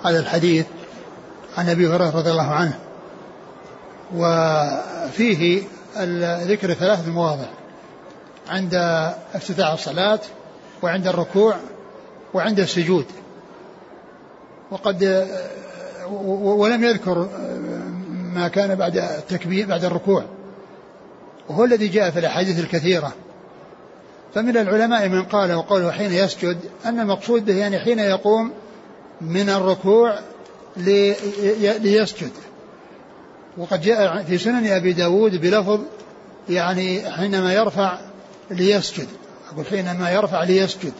[0.03, 0.65] هذا الحديث
[1.57, 2.79] عن أبي هريرة رضي الله عنه
[4.15, 5.63] وفيه
[6.45, 7.62] ذكر ثلاث مواضع.
[8.49, 8.75] عند
[9.33, 10.19] افتتاح الصلاة
[10.81, 11.55] وعند الركوع
[12.33, 13.05] وعند السجود.
[14.71, 15.27] وقد
[16.43, 17.29] ولم يذكر
[18.33, 20.23] ما كان بعد التكبير بعد الركوع.
[21.49, 23.13] وهو الذي جاء في الأحاديث الكثيرة.
[24.35, 28.51] فمن العلماء من قال وقوله حين يسجد أن المقصود به يعني حين يقوم
[29.21, 30.19] من الركوع
[30.77, 32.31] ليسجد.
[33.57, 35.79] وقد جاء في سنن أبي داود بلفظ
[36.49, 37.99] يعني حينما يرفع
[38.53, 39.07] ليسجد.
[39.53, 40.93] أقول حينما يرفع ليسجد.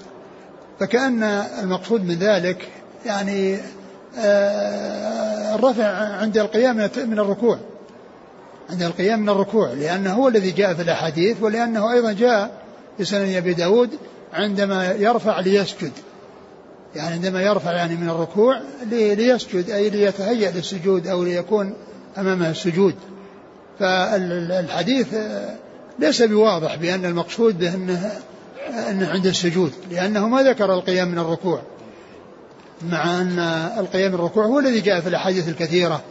[0.80, 1.24] فكأن
[1.64, 2.68] المقصود من ذلك
[3.06, 3.58] يعني
[4.18, 7.58] آه، الرفع عند القيام من الركوع.
[8.70, 9.74] عند القيام من الركوع.
[9.74, 12.52] لأنه هو الذي جاء في الأحاديث ولأنه أيضا جاء
[12.98, 13.90] في سنن أبي داود
[14.34, 15.92] عندما يرفع ليسجد.
[16.96, 18.62] يعني عندما يرفع يعني من الركوع
[18.92, 21.74] ليسجد أي ليتهيأ للسجود أو ليكون
[22.18, 22.96] أمامه السجود.
[23.80, 25.08] فالحديث
[26.00, 28.12] ليس بواضح بأن المقصود به أنه,
[28.90, 31.62] أنه عند السجود لأنه ما ذكر القيام من الركوع
[32.90, 33.40] مع أن
[33.78, 36.02] القيام من الركوع هو الذي جاء في الأحاديث الكثيرة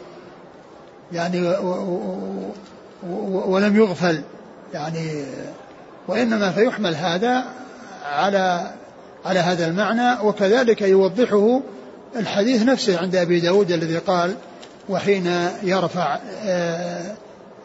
[1.11, 1.41] يعني
[3.47, 4.21] ولم يغفل
[4.73, 5.25] يعني
[6.07, 7.43] وإنما فيحمل هذا
[8.05, 8.71] على
[9.25, 11.61] على هذا المعنى وكذلك يوضحه
[12.15, 14.35] الحديث نفسه عند أبي داود الذي قال
[14.89, 17.15] وحين يرفع آه،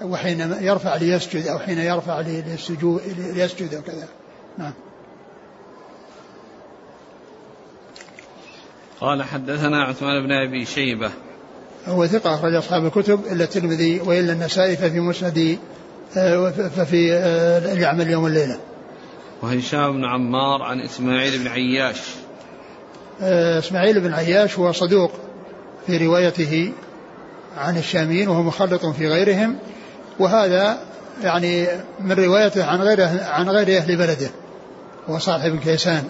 [0.02, 3.02] وحين يرفع ليسجد أو حين يرفع للسجود
[3.34, 4.08] ليسجد أو كذا.
[4.58, 4.72] نعم.
[9.00, 11.10] قال حدثنا عثمان بن أبي شيبة.
[11.86, 15.58] هو ثقة أخرج أصحاب الكتب إلا الترمذي وإلا النسائي ففي مسند
[16.16, 18.58] آه، ففي آه، اليعمل يوم الليلة.
[19.42, 22.00] وهشام بن عمار عن إسماعيل بن عياش.
[23.58, 25.12] إسماعيل بن عياش هو صدوق
[25.86, 26.72] في روايته
[27.56, 29.56] عن الشاميين وهو مخلط في غيرهم.
[30.18, 30.78] وهذا
[31.22, 31.66] يعني
[32.00, 34.30] من روايته عن غير عن غير أهل بلده
[35.08, 36.08] هو صاحب كيسان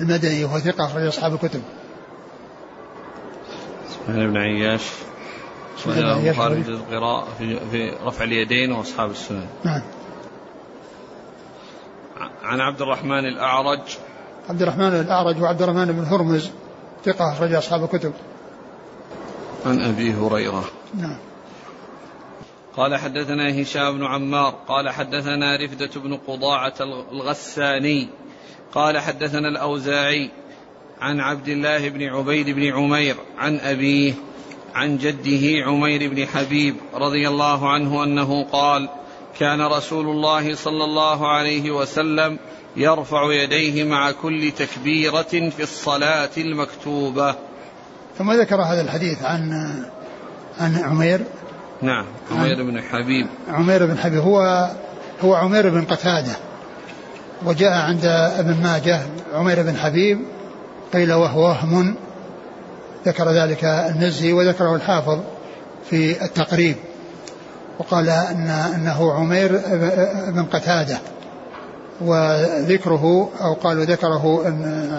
[0.00, 1.62] المدني وهو ثقة أخرج أصحاب الكتب.
[3.90, 4.82] اسماعيل بن عياش
[5.86, 9.46] وله خارج القراءة في, في رفع اليدين وأصحاب السنن.
[9.64, 9.82] نعم.
[12.42, 13.80] عن عبد الرحمن الأعرج
[14.48, 16.50] عبد الرحمن الأعرج وعبد الرحمن بن هرمز
[17.04, 18.12] ثقة أخرج أصحاب الكتب.
[19.66, 21.16] عن أبي هريرة نعم
[22.78, 26.74] قال حدثنا هشام بن عمار قال حدثنا رفدة بن قضاعة
[27.12, 28.08] الغساني
[28.74, 30.30] قال حدثنا الأوزاعي
[31.00, 34.12] عن عبد الله بن عبيد بن عمير عن أبيه
[34.74, 38.88] عن جده عمير بن حبيب رضي الله عنه أنه قال
[39.38, 42.38] كان رسول الله صلى الله عليه وسلم
[42.76, 47.34] يرفع يديه مع كل تكبيرة في الصلاة المكتوبة.
[48.18, 49.52] ثم ذكر هذا الحديث عن
[50.58, 51.24] عن عمير
[51.82, 52.04] نعم.
[52.30, 53.26] عمير بن حبيب.
[53.48, 54.20] عمير بن حبيب.
[54.20, 54.68] هو
[55.24, 56.32] هو عمير بن قتادة.
[57.46, 58.04] وجاء عند
[58.38, 59.00] ابن ماجه
[59.34, 60.20] عمير بن حبيب.
[60.92, 61.94] قيل وهو وهم.
[63.06, 65.18] ذكر ذلك المزي وذكره الحافظ
[65.90, 66.76] في التقريب.
[67.78, 69.60] وقال ان أنه عمير
[70.28, 70.98] بن قتادة.
[72.00, 74.42] وذكره أو قالوا ذكره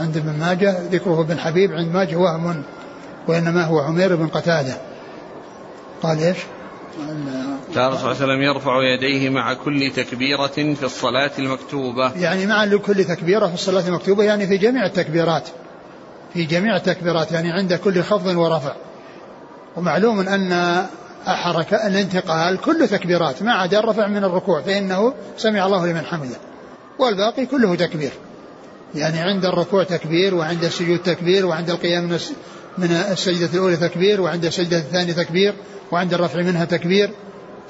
[0.02, 2.64] عند ابن ماجه ذكره ابن حبيب عند ماجه وهم
[3.28, 4.74] وإنما هو عمير بن قتادة.
[6.04, 6.38] قال إيش؟
[7.76, 12.14] كان الرسول صلى الله عليه وسلم يرفع يديه مع كل تكبيرة في الصلاة المكتوبة.
[12.18, 15.48] يعني مع كل تكبيرة في الصلاة المكتوبة يعني في جميع التكبيرات.
[16.34, 18.76] في جميع التكبيرات يعني عند كل خفض ورفع.
[19.78, 20.86] ومعلوم أن
[21.26, 26.38] حركة الانتقال كله تكبيرات ما عدا الرفع من الركوع فإنه سمع الله لمن حمده.
[27.00, 28.12] والباقي كله تكبير.
[28.96, 32.18] يعني عند الركوع تكبير وعند السجود تكبير وعند القيام
[32.78, 35.54] من السجدة الأولى تكبير وعند السجدة الثانية تكبير
[35.92, 37.12] وعند الرفع منها تكبير.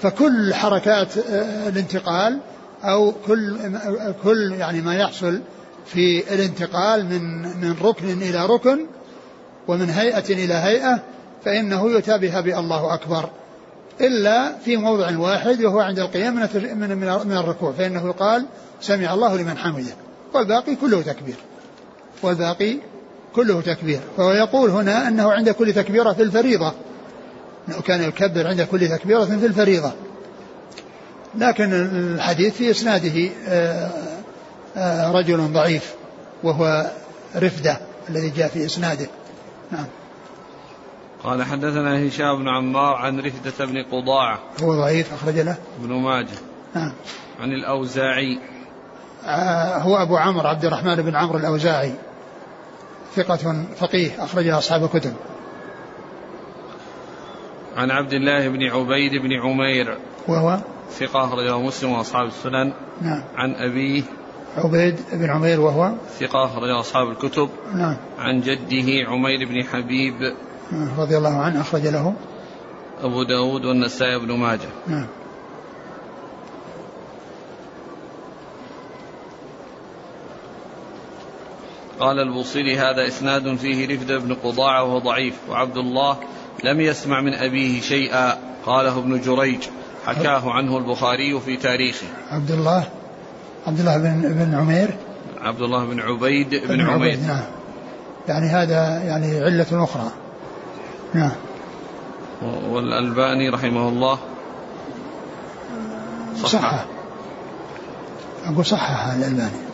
[0.01, 2.39] فكل حركات آه، الانتقال
[2.83, 3.57] أو كل
[4.23, 5.41] كل يعني ما يحصل
[5.85, 8.85] في الانتقال من من ركن إلى ركن
[9.67, 11.03] ومن هيئة إلى هيئة
[11.45, 13.29] فإنه يتابع بالله أكبر.
[14.01, 18.45] إلا في موضع واحد وهو عند القيام من من الركوع فإنه يقال
[18.81, 19.93] سمع الله لمن حمده.
[20.33, 21.35] والباقي كله تكبير.
[22.23, 22.77] والباقي
[23.35, 23.99] كله تكبير.
[24.17, 26.73] فهو يقول هنا أنه عند كل تكبيرة في الفريضة.
[27.69, 29.91] أنه كان يكبر عند كل تكبيرة في الفريضة.
[31.35, 33.89] لكن الحديث في إسناده آه،
[34.77, 35.93] آه، رجل ضعيف
[36.43, 36.91] وهو
[37.35, 37.77] رفدة
[38.09, 39.07] الذي جاء في إسناده.
[39.71, 39.85] نعم.
[41.23, 44.39] قال حدثنا هشام بن عمار عن رفدة بن قضاعة.
[44.63, 45.57] هو ضعيف أخرج له.
[45.83, 46.37] ابن ماجه.
[46.75, 46.91] نعم.
[47.39, 48.39] عن الأوزاعي.
[49.25, 51.93] آه، هو أبو عمرو عبد الرحمن بن عمرو الأوزاعي.
[53.15, 55.13] ثقة فقيه أخرجها أصحاب الكتب.
[57.77, 60.59] عن عبد الله بن عبيد بن عمير وهو
[60.91, 62.73] ثقة أخرجه مسلم وأصحاب السنن.
[63.01, 63.23] نعم.
[63.35, 64.03] عن أبيه
[64.57, 67.49] عبيد بن عمير وهو ثقة أخرجه أصحاب الكتب.
[67.75, 67.97] نعم.
[68.19, 70.33] عن جده عمير بن حبيب
[70.97, 72.13] رضي الله عنه أخرج له.
[73.01, 74.69] أبو داود والنسائي بن ماجه.
[74.87, 75.07] نعم.
[81.99, 86.17] قال البوصيري هذا إسناد فيه رفد بن قضاعة وهو ضعيف وعبد الله
[86.63, 89.59] لم يسمع من أبيه شيئا قاله ابن جريج
[90.05, 92.07] حكاه عنه البخاري في تاريخه.
[92.31, 92.83] عبد الله
[93.67, 94.95] عبد الله بن بن عمير؟
[95.41, 97.19] عبد الله بن عبيد بن, بن عمير.
[97.27, 97.43] نعم.
[98.27, 100.11] يعني هذا يعني علة أخرى.
[101.13, 101.31] نعم.
[102.69, 104.19] والألباني رحمه الله.
[106.43, 106.85] صحح
[108.45, 109.68] أقول صحح الألباني.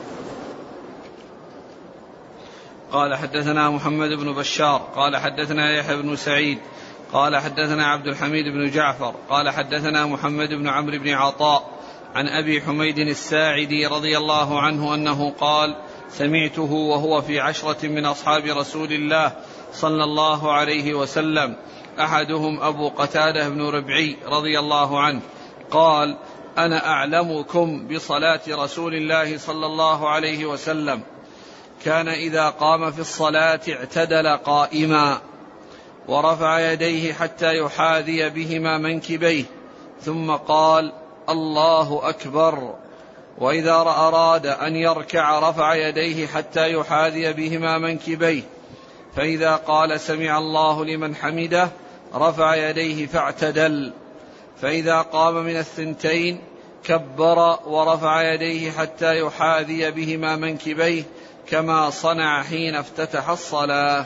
[2.91, 6.59] قال حدثنا محمد بن بشار قال حدثنا يحيى بن سعيد
[7.13, 11.75] قال حدثنا عبد الحميد بن جعفر قال حدثنا محمد بن عمرو بن عطاء
[12.15, 15.75] عن أبي حميد الساعدي رضي الله عنه أنه قال
[16.09, 19.31] سمعته وهو في عشرة من أصحاب رسول الله
[19.73, 21.55] صلى الله عليه وسلم
[21.99, 25.21] أحدهم أبو قتادة بن ربعي رضي الله عنه
[25.71, 26.17] قال
[26.57, 31.03] أنا أعلمكم بصلاة رسول الله صلى الله عليه وسلم.
[31.83, 35.21] كان إذا قام في الصلاة اعتدل قائما
[36.07, 39.43] ورفع يديه حتى يحاذي بهما منكبيه
[40.01, 40.93] ثم قال
[41.29, 42.75] الله أكبر.
[43.37, 48.41] وإذا أراد أن يركع رفع يديه حتى يحاذي بهما منكبيه
[49.15, 51.69] فإذا قال سمع الله لمن حمده.
[52.15, 53.93] رفع يديه فاعتدل.
[54.61, 56.39] فإذا قام من الثنتين
[56.83, 61.03] كبر ورفع يديه حتى يحاذي بهما منكبيه
[61.49, 64.05] كما صنع حين افتتح الصلاة.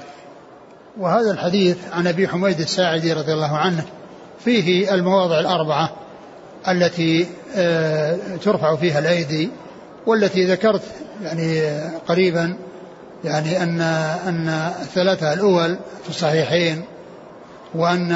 [0.97, 3.86] وهذا الحديث عن أبي حميد الساعدي رضي الله عنه
[4.39, 5.91] فيه المواضع الأربعة
[6.67, 9.49] التي آه، ترفع فيها الأيدي
[10.06, 10.82] والتي ذكرت
[11.23, 11.62] يعني
[12.08, 12.58] قريبا
[13.23, 13.82] يعني أن
[14.28, 14.49] أن
[14.82, 16.84] الثلاثه الأول في الصحيحين
[17.75, 18.12] وأن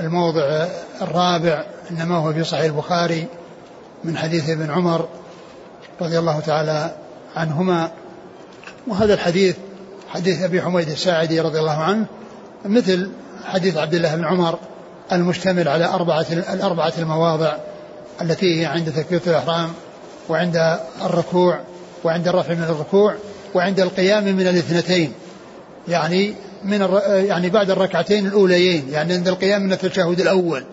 [0.00, 0.66] الموضع
[1.02, 3.26] الرابع إنما هو في صحيح البخاري
[4.04, 5.08] من حديث ابن عمر
[6.00, 6.94] رضي الله تعالى
[7.36, 7.90] عنهما.
[8.88, 9.56] وهذا الحديث
[10.08, 12.06] حديث أبي حميد الساعدي رضي الله عنه
[12.64, 13.10] مثل
[13.44, 14.58] حديث عبد الله بن عمر
[15.12, 17.56] المشتمل على أربعة الأربعة المواضع
[18.22, 19.68] التي هي عند تكبيرة الإحرام
[20.28, 21.60] وعند الركوع
[22.04, 23.14] وعند الرفع من الركوع
[23.54, 25.12] وعند القيام من الاثنتين.
[25.88, 30.64] يعني من يعني بعد الركعتين الأوليين يعني عند القيام من التشهد الأول.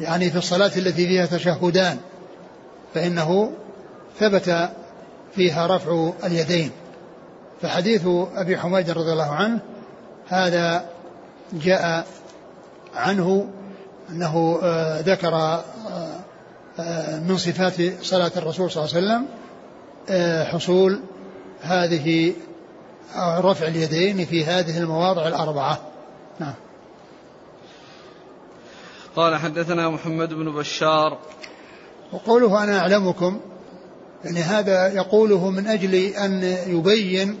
[0.00, 1.96] يعني في الصلاة التي فيها تشهدان
[2.94, 3.52] فإنه
[4.20, 4.70] ثبت
[5.36, 6.70] فيها رفع اليدين.
[7.62, 9.60] فحديث أبي حميد رضي الله عنه
[10.28, 10.88] هذا
[11.52, 12.06] جاء
[12.94, 13.48] عنه
[14.10, 15.64] أنه آه، ذكر آه،
[16.78, 19.26] آه، من صفات صلاة الرسول صلى الله عليه وسلم
[20.46, 21.00] حصول
[21.60, 22.32] هذه
[23.18, 25.80] رفع اليدين في هذه المواضع الأربعة.
[26.40, 26.54] نعم.
[29.16, 31.18] قال حدثنا محمد بن بشار.
[32.12, 33.40] وقوله أنا أعلمكم
[34.24, 37.38] يعني هذا يقوله من أجل أن يبين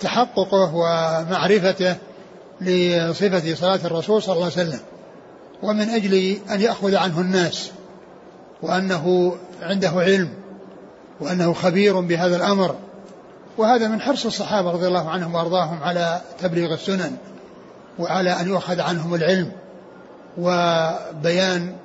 [0.00, 1.96] تحققه ومعرفته
[2.60, 4.80] لصفة صلاة الرسول صلى الله عليه وسلم
[5.62, 7.70] ومن أجل أن يأخذ عنه الناس
[8.62, 10.28] وأنه عنده علم
[11.20, 12.74] وأنه خبير بهذا الأمر
[13.58, 17.16] وهذا من حرص الصحابة رضي الله عنهم وأرضاهم على تبليغ السنن
[17.98, 19.52] وعلى أن يؤخذ عنهم العلم
[20.38, 21.76] وبيان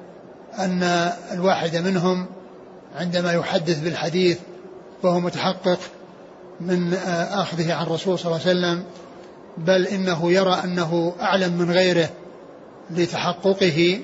[0.60, 0.84] أن
[1.32, 2.26] الواحد منهم
[2.96, 4.40] عندما يحدث بالحديث
[5.04, 5.80] وهو متحقق
[6.62, 6.94] من
[7.32, 8.84] أخذه عن الرسول صلى الله عليه وسلم
[9.58, 12.10] بل إنه يرى أنه أعلم من غيره
[12.92, 14.00] لتحققه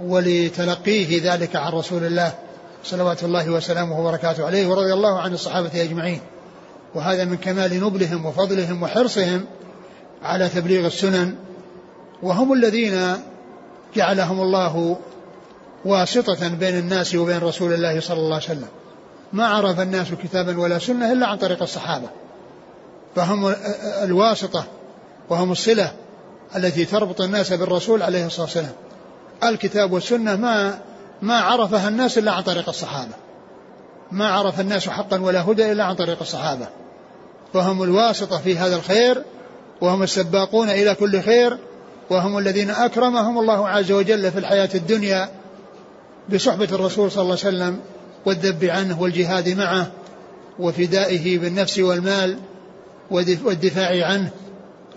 [0.00, 2.32] ولتلقيه ذلك عن رسول الله
[2.84, 6.20] صلوات الله وسلامه وبركاته عليه ورضي الله عن الصحابة أجمعين.
[6.94, 9.44] وهذا من كمال نبلهم وفضلهم وحرصهم
[10.22, 11.34] على تبليغ السنن
[12.22, 13.16] وهم الذين
[13.96, 14.96] جعلهم الله
[15.84, 18.68] واسطة بين الناس وبين رسول الله صلى الله عليه وسلم.
[19.34, 22.08] ما عرف الناس كتابا ولا سنة إلا عن طريق الصحابة.
[23.16, 23.54] فهم
[24.02, 24.64] الواسطة
[25.30, 25.92] وهم الصلة
[26.56, 28.72] التي تربط الناس بالرسول عليه الصلاة والسلام.
[29.44, 30.78] الكتاب والسنة ما
[31.22, 33.14] ما عرفها الناس إلا عن طريق الصحابة.
[34.12, 36.68] ما عرف الناس حقا ولا هدى إلا عن طريق الصحابة.
[37.54, 39.22] فهم الواسطة في هذا الخير
[39.80, 41.58] وهم السباقون إلى كل خير
[42.10, 45.28] وهم الذين أكرمهم الله عز وجل في الحياة الدنيا
[46.32, 47.80] بصحبة الرسول صلى الله عليه وسلم.
[48.26, 49.90] والذب عنه والجهاد معه
[50.58, 52.38] وفدائه بالنفس والمال
[53.10, 54.30] والدفاع عنه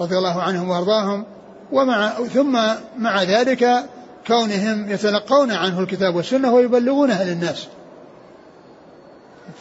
[0.02, 1.26] رضي الله عنهم وأرضاهم
[1.72, 2.60] ومع ثم
[2.98, 3.86] مع ذلك
[4.28, 7.68] كونهم يتلقون عنه الكتاب والسنة ويبلغونها للناس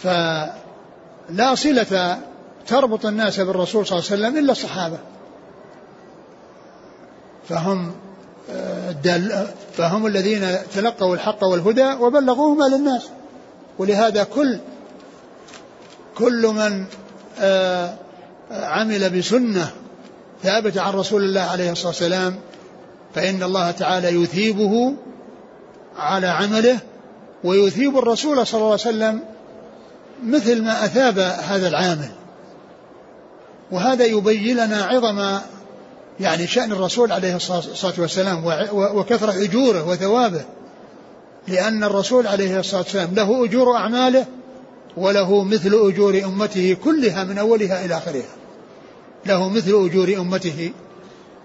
[0.02, 2.18] فلا صلة
[2.66, 4.98] تربط الناس بالرسول صلى الله عليه وسلم إلا الصحابة.
[7.48, 7.92] فهم
[8.50, 13.08] آه، فهم الذين تلقوا الحق والهدى وبلغوهما للناس
[13.78, 14.58] ولهذا كل
[16.14, 16.84] كل من
[17.40, 17.94] آه
[18.50, 19.70] عمل بسنة
[20.42, 22.36] ثابتة عن رسول الله عليه الصلاة والسلام
[23.14, 24.94] فإن الله تعالى يثيبه
[25.98, 26.78] على عمله
[27.44, 29.20] ويثيب الرسول صلى الله عليه وسلم
[30.24, 32.10] مثل ما أثاب هذا العامل.
[33.70, 35.38] وهذا يبين لنا عظم
[36.20, 40.44] يعني شأن الرسول عليه الصلاة والسلام وكثرة أجوره وثوابه.
[41.48, 44.26] لأن الرسول عليه الصلاة والسلام له أجور أعماله
[44.96, 48.36] وله مثل أجور أمته كلها من أولها إلى آخرها.
[49.26, 50.72] له مثل أجور أمته.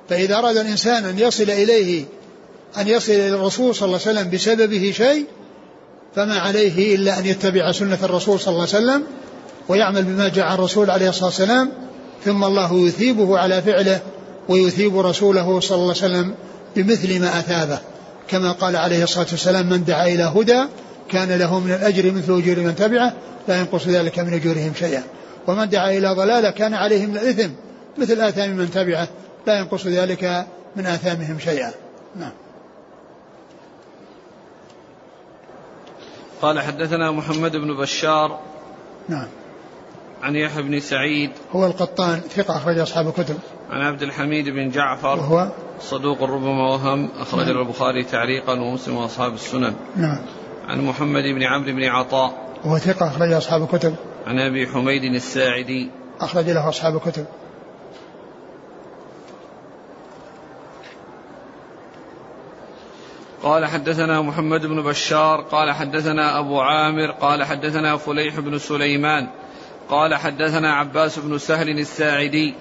[0.10, 2.06] فإذا أراد الإنسان أن يصل إليه
[2.78, 5.26] أن يصل إلى الرسول صلى الله عليه وسلم بسببه شيء
[6.16, 9.04] فما عليه إلا أن يتبع سنة الرسول صلى الله عليه وسلم
[9.70, 11.72] ويعمل بما جاء الرسول عليه الصلاة والسلام
[12.26, 13.99] ثم الله يثيبه على فعله
[14.49, 16.34] ويثيب رسوله صلى الله عليه وسلم
[16.76, 17.80] بمثل ما أثابه.
[18.32, 20.66] كما قال عليه الصلاة والسلام من دعا إلى هدى
[21.10, 23.14] كان له من الأجر مثل أجور من تبعه
[23.48, 25.04] لا ينقص ذلك من أجورهم شيئا.
[25.48, 27.50] ومن دعا إلى ضلالة كان عليه من الإثم
[27.98, 29.08] مثل آثام من تبعه
[29.48, 31.72] لا ينقص ذلك من آثامهم شيئا.
[32.16, 32.32] نعم.
[36.42, 38.40] قال حدثنا محمد بن بشار.
[39.10, 39.28] نعم.
[40.22, 41.32] عن يحيى بن سعيد.
[41.52, 43.38] هو القطان ثقة أخرج أصحاب الكتب.
[43.70, 45.08] عن عبد الحميد بن جعفر.
[45.08, 45.48] وهو؟
[45.80, 47.10] صدوق ربما وهم.
[47.20, 47.58] أخرج نعم.
[47.58, 49.76] البخاري تعليقا ومسلم وأصحاب السنن.
[49.96, 50.20] نعم.
[50.68, 52.52] عن محمد بن عمرو بن عطاء.
[52.66, 53.96] وهو ثقة أخرج أصحاب الكتب.
[54.28, 55.90] عن أبي حميد الساعدي.
[56.22, 57.26] أخرج له أصحاب الكتب.
[63.44, 69.28] قال حدثنا محمد بن بشار قال حدثنا أبو عامر قال حدثنا فليح بن سليمان.
[69.92, 72.54] قال حدثنا عباس بن سهل الساعدي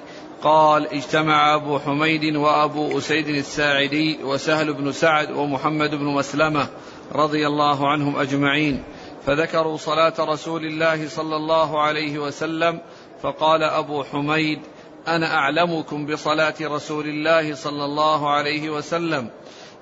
[0.43, 6.69] قال اجتمع أبو حميد وأبو أسيد الساعدي وسهل بن سعد ومحمد بن مسلمة
[7.13, 8.83] رضي الله عنهم أجمعين.
[9.27, 12.81] فذكروا صلاة رسول الله صلى الله عليه وسلم
[13.23, 14.61] فقال أبو حميد
[15.09, 19.31] أنا أعلمكم بصلاة رسول الله صلى الله عليه وسلم.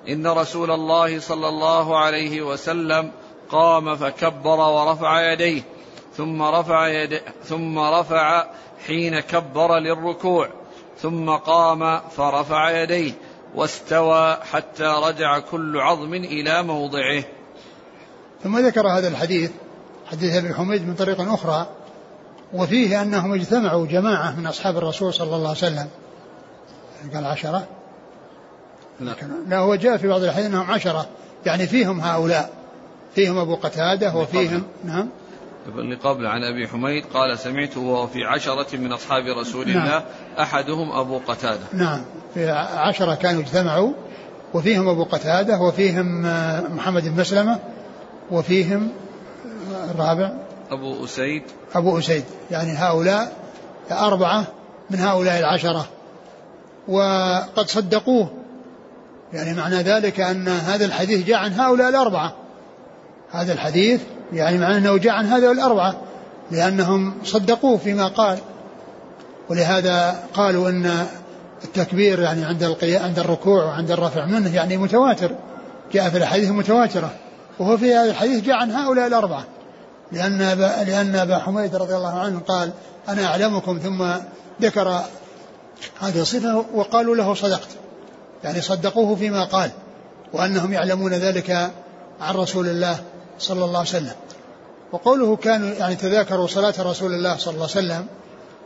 [0.09, 3.11] إن رسول الله صلى الله عليه وسلم
[3.51, 5.78] قام فكبر ورفع يديه.
[6.19, 8.45] ثم رفع يديه ثم رفع
[8.87, 10.49] حين كبر للركوع
[11.01, 13.13] ثم قام فرفع يديه
[13.55, 17.23] واستوى حتى رجع كل عظم إلى موضعه.
[18.43, 19.51] ثم ذكر هذا الحديث
[20.11, 21.67] حديث أبي حميد من طريق أخرى
[22.53, 25.87] وفيه أنهم اجتمعوا جماعة من أصحاب الرسول صلى الله عليه وسلم.
[27.13, 27.67] قال عشرة؟
[28.99, 29.15] لا.
[29.47, 31.07] لا هو جاء في بعض الاحاديث أنهم عشرة
[31.45, 32.49] يعني فيهم هؤلاء
[33.15, 35.09] فيهم أبو قتادة وفيهم نعم.
[35.77, 39.77] اللي قبل عن أبي حميد قال سمعته وهو في عشرة من أصحاب رسول نعم.
[39.77, 40.03] الله
[40.39, 41.63] أحدهم أبو قتادة.
[41.73, 42.01] نعم.
[42.33, 43.93] في عشرة كانوا اجتمعوا
[44.53, 47.59] وفيهم أبو قتادة وفيهم آه، محمد بن مسلمة
[48.31, 48.91] وفيهم
[49.91, 50.31] الرابع.
[50.71, 51.43] أبو أسيد.
[51.75, 52.23] أبو أسيد.
[52.51, 53.33] يعني هؤلاء
[53.91, 54.47] أربعة
[54.89, 55.87] من هؤلاء العشرة.
[56.87, 58.31] وقد صدقوه.
[59.33, 62.35] يعني معنى ذلك أن هذا الحديث جاء عن هؤلاء الأربعة.
[63.31, 64.01] هذا الحديث
[64.33, 65.95] يعني معنى أنه جاء عن هؤلاء الأربعة
[66.51, 68.37] لأنهم صدقوه فيما قال.
[69.49, 71.05] ولهذا قالوا أن
[71.63, 75.31] التكبير يعني عند عند الركوع وعند الرفع منه يعني متواتر.
[75.93, 77.11] جاء في الأحاديث المتواترة
[77.59, 79.43] وهو في هذا الحديث جاء عن هؤلاء الأربعة.
[80.11, 82.71] لأن أبا لأن أبا حميد رضي الله عنه قال
[83.09, 84.05] أنا أعلمكم ثم
[84.61, 85.01] ذكر
[85.99, 87.69] هذه الصفة وقالوا له صدقت.
[88.43, 89.71] يعني صدقوه فيما قال
[90.33, 91.71] وأنهم يعلمون ذلك
[92.21, 92.99] عن رسول الله
[93.39, 94.15] صلى الله عليه وسلم.
[94.91, 98.05] وقوله كانوا يعني تذاكروا صلاة رسول الله صلى الله عليه وسلم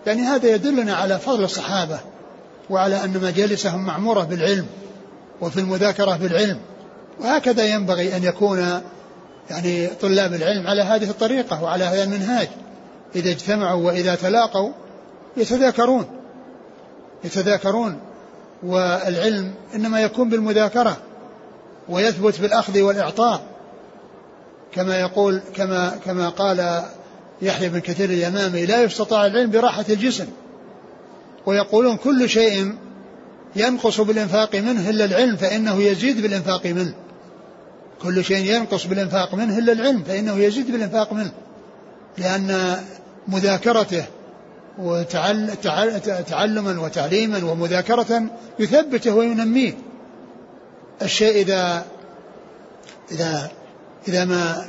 [0.08, 2.00] يعني هذا يدلنا على فضل الصحابة
[2.70, 4.66] وعلى أن مجالسهم معمورة بالعلم
[5.42, 6.60] وفي المذاكرة بالعلم.
[7.20, 8.82] وهكذا ينبغي أن يكون
[9.50, 12.48] يعني طلاب العلم على هذه الطريقة وعلى هذا المنهاج.
[13.16, 14.72] إذا اجتمعوا وإذا تلاقوا
[15.38, 16.06] يتذاكرون.
[17.24, 18.00] يتذاكرون
[18.64, 20.98] والعلم إنما يكون بالمذاكرة
[21.90, 23.42] ويثبت بالأخذ والإعطاء.
[24.76, 26.84] كما يقول كما كما قال
[27.42, 30.28] يحيى بن كثير اليمامي لا يستطاع العلم براحة الجسم.
[31.46, 32.76] ويقولون كل شيء
[33.56, 36.94] ينقص بالإنفاق منه إلا العلم فإنه يزيد بالإنفاق منه.
[38.02, 41.32] كل شيء ينقص بالإنفاق منه إلا العلم فإنه يزيد بالإنفاق منه.
[42.18, 42.78] لأن
[43.28, 44.06] مذاكرته
[44.78, 48.24] وتعلما وتعليما ومذاكرة
[48.60, 49.74] يثبته وينميه.
[51.02, 51.86] الشيء إذا
[53.12, 53.52] إذا
[54.08, 54.66] إذا ما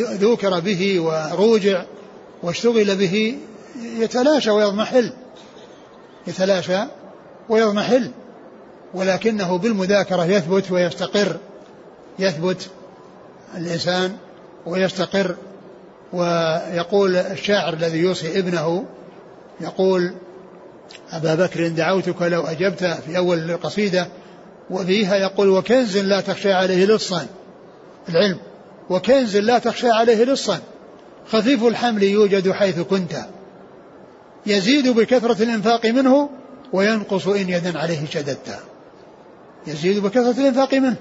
[0.00, 1.84] ذكر به وروجع
[2.42, 3.36] واشتغل به
[3.98, 5.12] يتلاشى ويضمحل.
[6.26, 6.78] يتلاشى
[7.48, 8.10] ويضمحل.
[8.94, 11.36] ولكنه بالمذاكرة يثبت ويستقر.
[12.18, 12.68] يثبت
[13.56, 14.16] الإنسان
[14.66, 15.36] ويستقر.
[16.12, 18.84] ويقول الشاعر الذي يوصي ابنه
[19.60, 20.14] يقول
[21.12, 24.08] أبا بكر دعوتك لو أجبت في أول القصيدة
[24.70, 27.26] وفيها يقول وكنز لا تخشى عليه لصا
[28.08, 28.38] العلم.
[28.90, 30.58] وكنز لا تخشى عليه لصا.
[31.32, 33.16] خفيف الحمل يوجد حيث كنت.
[34.46, 36.30] يزيد بكثرة الإنفاق منه
[36.72, 38.58] وينقص إن يدا عليه شددت.
[39.66, 40.96] يزيد بكثرة الإنفاق منه.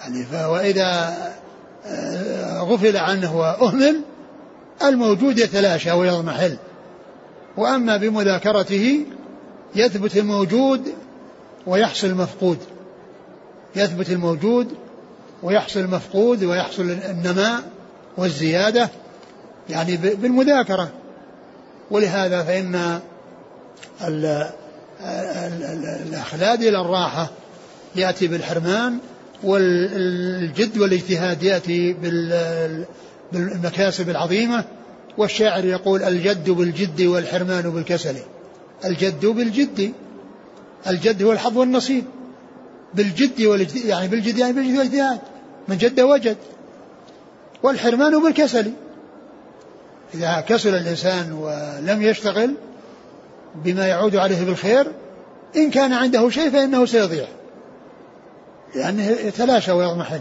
[0.00, 1.16] يعني وإذا
[1.86, 4.00] آه، غفل عنه وأهمل
[4.82, 6.56] الموجود يتلاشى ويضمحل.
[7.56, 9.06] وأما بمذاكرته
[9.74, 10.92] يثبت الموجود
[11.66, 12.58] ويحصل المفقود
[13.76, 14.74] يثبت الموجود
[15.42, 17.62] ويحصل المفقود ويحصل النماء
[18.16, 18.90] والزيادة
[19.70, 20.90] يعني بالمذاكرة.
[21.90, 23.00] ولهذا فإن
[26.06, 27.30] الأخلاد إلى الراحة
[27.96, 28.98] يأتي بالحرمان
[29.42, 31.92] والجد والاجتهاد يأتي
[33.32, 34.64] بالمكاسب العظيمة.
[35.18, 38.16] والشاعر يقول الجد بالجد والحرمان بالكسل.
[38.84, 39.92] الجد بالجد.
[40.86, 42.04] الجد هو الحظ والنصيب.
[42.94, 45.18] بالجد والاجتهاد يعني بالجد يعني بالجد والاجتهاد
[45.68, 46.36] من جد وجد.
[47.62, 48.72] والحرمان بالكسل.
[50.14, 52.54] إذا كسل الإنسان ولم يشتغل
[53.64, 54.86] بما يعود عليه بالخير
[55.56, 57.26] إن كان عنده شيء فإنه سيضيع.
[58.74, 60.20] لأنه يتلاشى ويضمحل.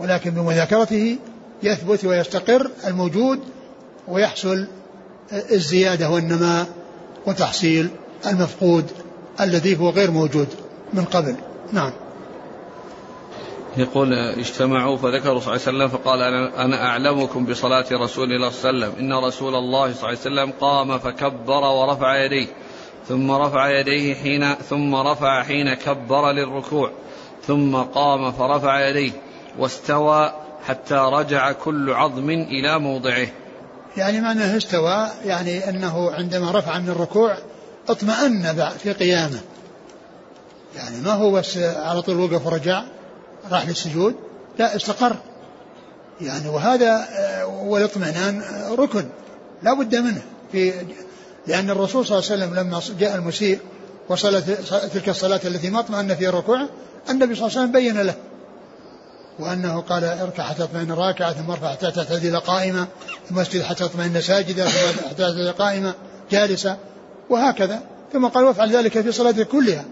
[0.00, 1.18] ولكن بمذاكرته
[1.62, 3.40] يثبت ويستقر الموجود
[4.08, 4.66] ويحصل
[5.32, 6.66] الزيادة والنماء
[7.26, 7.88] وتحصيل
[8.26, 8.84] المفقود
[9.40, 10.48] الذي هو غير موجود
[10.94, 11.36] من قبل.
[11.72, 11.92] نعم.
[13.76, 18.70] يقول اجتمعوا فذكروا صلى الله عليه وسلم فقال أنا, أنا أعلمكم بصلاة رسول الله صلى
[18.70, 19.04] الله عليه وسلم.
[19.12, 22.46] إن رسول الله صلى الله عليه وسلم قام فكبر ورفع يديه
[23.08, 26.90] ثم رفع يديه حين ثم رفع حين كبر للركوع
[27.46, 29.12] ثم قام فرفع يديه
[29.58, 30.32] واستوى
[30.66, 33.26] حتى رجع كل عظم إلى موضعه.
[33.96, 37.36] يعني معناه استوى يعني أنه عندما رفع من الركوع
[37.88, 39.40] اطمأن في قيامه.
[40.78, 42.82] يعني ما هو بس على طول وقف ورجع
[43.50, 44.14] راح للسجود
[44.58, 45.16] لا استقر.
[46.20, 48.42] يعني وهذا آه، والاطمئنان
[48.78, 49.08] ركن.
[49.62, 50.22] لا بد منه.
[50.52, 50.72] في
[51.46, 53.58] لأن الرسول صلى الله عليه وسلم لما جاء المسيء
[54.08, 54.50] وصلت
[54.94, 56.68] تلك الصلاة التي ما اطمأن فيها ركوعه
[57.10, 58.14] النبي صلى الله عليه وسلم بين له.
[59.38, 62.86] وأنه قال اركع حتى تطمئن راكعة ثم ارفع حتى تعتدل قائمة
[63.28, 65.94] ثم اسجد حتى تطمئن ساجدة ثم حتى تعتدل قائمة
[66.30, 66.76] جالسة
[67.30, 67.82] وهكذا.
[68.12, 69.84] ثم قال وافعل ذلك في صلاتك كلها.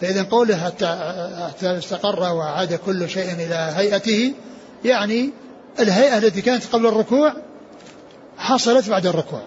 [0.00, 4.34] فإذا قوله حتى استقر وعاد كل شيء إلى هيئته
[4.84, 5.30] يعني
[5.80, 7.32] الهيئة التي كانت قبل الركوع
[8.38, 9.42] حصلت بعد الركوع.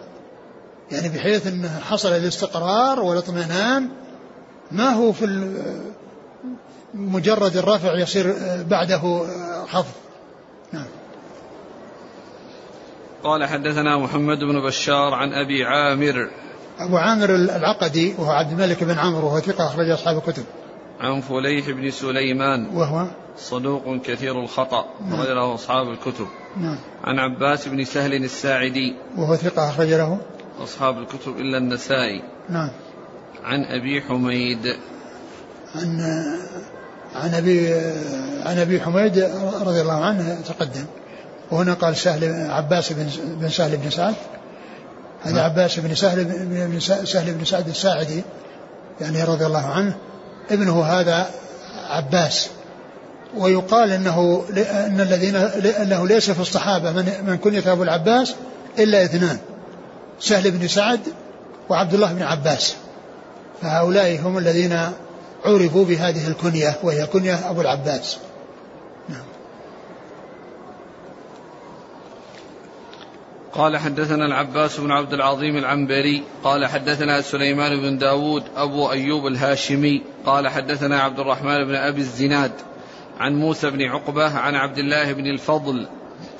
[0.91, 3.89] يعني بحيث أن حصل الاستقرار والاطمئنان
[4.71, 5.53] ما هو في
[6.93, 8.35] مجرد الرفع يصير
[8.69, 9.25] بعده
[9.67, 9.93] خفض.
[10.73, 10.85] نعم.
[13.23, 16.29] قال حدثنا محمد بن بشار عن أبي عامر
[16.79, 20.43] أبو عامر العقدي وهو عبد الملك بن عمرو وهو ثقة أخرج أصحاب الكتب.
[20.99, 22.69] عن فليح بن سليمان.
[22.73, 23.05] وهو؟
[23.37, 25.13] صدوق كثير الخطأ نعم.
[25.13, 26.27] أخرج له أصحاب الكتب.
[26.57, 26.77] نعم.
[27.03, 28.95] عن عباس بن سهل الساعدي.
[29.17, 30.17] وهو ثقة أخرج له؟
[30.63, 32.23] أصحاب الكتب إلا النسائي.
[32.49, 32.69] نعم.
[33.43, 34.75] عن أبي حميد.
[35.75, 36.01] عن
[37.15, 37.73] عن أبي
[38.45, 39.17] عن أبي حميد
[39.61, 40.85] رضي الله عنه تقدم.
[41.51, 43.09] وهنا قال سهل عباس بن
[43.41, 44.15] بن سهل بن سعد.
[45.23, 45.43] هذا نعم.
[45.43, 48.23] عباس بن سهل بن سهل بن سعد الساعدي
[49.01, 49.95] يعني رضي الله عنه
[50.51, 51.29] ابنه هذا
[51.89, 52.47] عباس.
[53.37, 58.35] ويقال إنه إن الذين إنه ليس في الصحابة من من كنية أبو العباس
[58.79, 59.37] إلا اثنان
[60.19, 60.99] سهل بن سعد
[61.69, 62.75] وعبد الله بن عباس.
[63.61, 64.79] فهؤلاء هم الذين
[65.45, 68.17] عرفوا بهذه الكنية وهي كنية أبو العباس.
[73.53, 80.01] قال حدثنا العباس بن عبد العظيم العنبري قال حدثنا سليمان بن داود أبو أيوب الهاشمي
[80.25, 82.51] قال حدثنا عبد الرحمن بن أبي الزناد
[83.19, 85.87] عن موسى بن عقبة عن عبد الله بن الفضل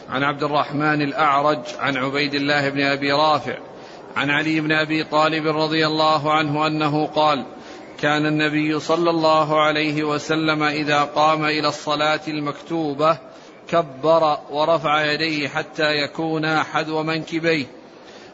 [0.09, 3.57] عن عبد الرحمن الأعرج عن عبيد الله بن أبي رافع
[4.15, 7.45] عن علي بن أبي طالب رضي الله عنه أنه قال
[8.01, 13.17] كان النبي صلى الله عليه وسلم إذا قام إلى الصلاة المكتوبة
[13.71, 17.65] كبر ورفع يديه حتى يكونا حذو منكبيه.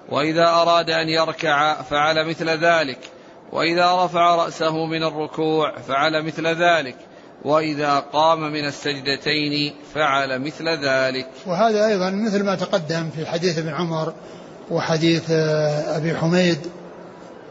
[0.10, 3.00] وإذا أراد أن يركع فعل مثل ذلك.
[3.52, 6.96] وإذا رفع رأسه من الركوع فعل مثل ذلك.
[7.46, 11.28] وإذا قام من السجدتين فعل مثل ذلك.
[11.46, 14.14] وهذا أيضا مثل ما تقدم في حديث ابن عمر
[14.72, 16.58] وحديث آه، أبي حميد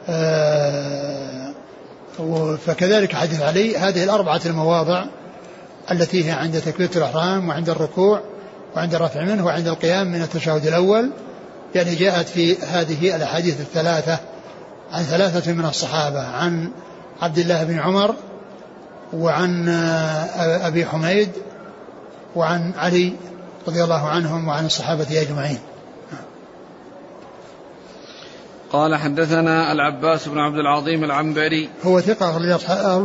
[0.08, 1.54] آه،
[2.66, 3.76] فكذلك حديث علي.
[3.76, 5.04] هذه الأربعة المواضع
[5.90, 8.20] التي هي عند تكبيرة الإحرام وعند الركوع
[8.76, 11.10] وعند الرفع منه وعند القيام من التشهد الأول
[11.74, 14.18] يعني جاءت في هذه الأحاديث الثلاثة
[14.92, 16.70] عن ثلاثة من الصحابة عن
[17.22, 18.14] عبد الله بن عمر
[19.12, 19.68] وعن
[20.38, 21.28] أبي حميد
[22.36, 23.12] وعن علي
[23.68, 25.58] رضي الله عنهم وعن الصحابة أجمعين.
[28.72, 31.68] قال حدثنا العباس بن عبد العظيم العنبري.
[31.84, 32.36] هو ثقة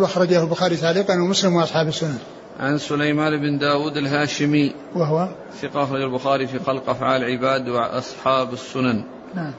[0.03, 2.19] أخرجه البخاري تعليقا ومسلم وأصحاب السنن.
[2.59, 4.73] عن سليمان بن داود الهاشمي.
[4.95, 5.29] وهو
[5.61, 9.03] ثقة أخرج البخاري في خلق أفعال العباد وأصحاب السنن.
[9.35, 9.51] نعم.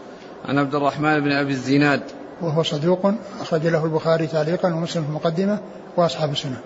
[0.49, 2.03] عن عبد الرحمن بن أبي الزناد.
[2.43, 5.61] وهو صدوق أخرج له البخاري تعليقا ومسلم في المقدمة
[5.97, 6.57] وأصحاب السنن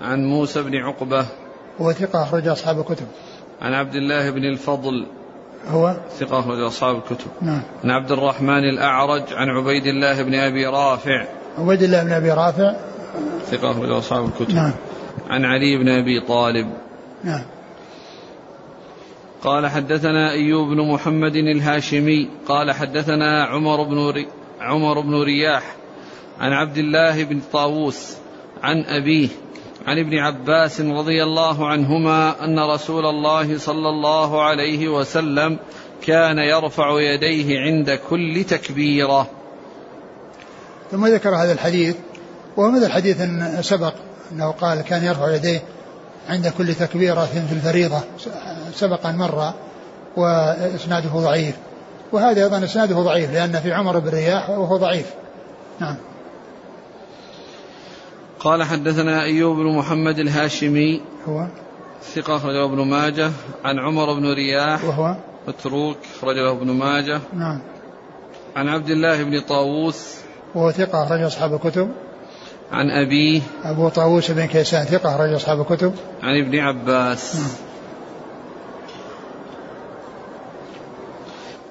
[0.00, 1.26] عن موسى بن عقبة.
[1.80, 3.06] هو ثقة أخرج أصحاب الكتب.
[3.62, 5.06] عن عبد الله بن الفضل.
[5.70, 7.26] هو ثقة أخرج أصحاب الكتب.
[7.42, 7.62] نعم.
[7.84, 9.22] عن عبد الرحمن الأعرج.
[9.32, 11.24] عن عبيد الله بن أبي رافع.
[11.58, 12.74] عبيد الله بن أبي رافع.
[13.50, 14.54] ثقة أخرج أصحاب الكتب.
[14.54, 14.72] نعم.
[15.28, 16.66] عن علي بن أبي طالب.
[17.24, 17.42] نعم.
[19.44, 24.26] قال حدثنا أيوب بن محمد الهاشمي قال حدثنا عمر بن ري
[24.60, 25.76] عمر بن رياح
[26.40, 28.16] عن عبد الله بن طاووس
[28.62, 29.28] عن أبيه
[29.86, 35.58] عن ابن عباس رضي الله عنهما أن رسول الله صلى الله عليه وسلم
[36.02, 39.30] كان يرفع يديه عند كل تكبيرة.
[40.90, 41.96] ثم ذكر هذا الحديث
[42.56, 43.22] وهو مثل حديث
[43.60, 43.94] سبق
[44.34, 45.62] انه قال كان يرفع يديه
[46.28, 48.00] عند كل تكبيرة في الفريضة
[48.74, 49.52] سبق ان مر
[50.16, 51.56] وإسناده ضعيف.
[52.12, 55.14] وهذا أيضا إسناده ضعيف لأن في عمر بن رياح وهو ضعيف.
[55.80, 55.96] نعم.
[58.40, 61.46] قال حدثنا أيوب بن محمد الهاشمي هو؟
[62.14, 63.30] ثقة أخرجه ابن ماجه
[63.64, 65.16] عن عمر بن رياح وهو؟
[65.48, 67.20] متروك أخرجه ابن ماجه.
[67.32, 67.60] نعم.
[68.56, 70.16] عن عبد الله بن طاووس
[70.54, 71.90] وهو ثقة أخرج أصحاب الكتب.
[72.72, 75.94] عن أبيه أبو طاووس بن كيسان ثقة أخرج أصحاب الكتب.
[76.22, 77.36] عن ابن عباس.
[77.36, 77.74] نعم.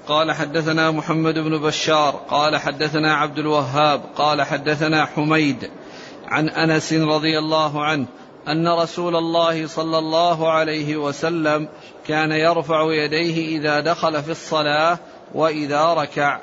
[0.08, 5.70] قال حدثنا محمد بن بشار قال حدثنا عبد الوهاب قال حدثنا حميد
[6.28, 8.06] عن أنس رضي الله عنه
[8.48, 11.70] أن رسول الله صلى الله عليه وسلم
[12.08, 14.98] كان يرفع يديه إذا دخل في الصلاة
[15.34, 16.40] وإذا ركع.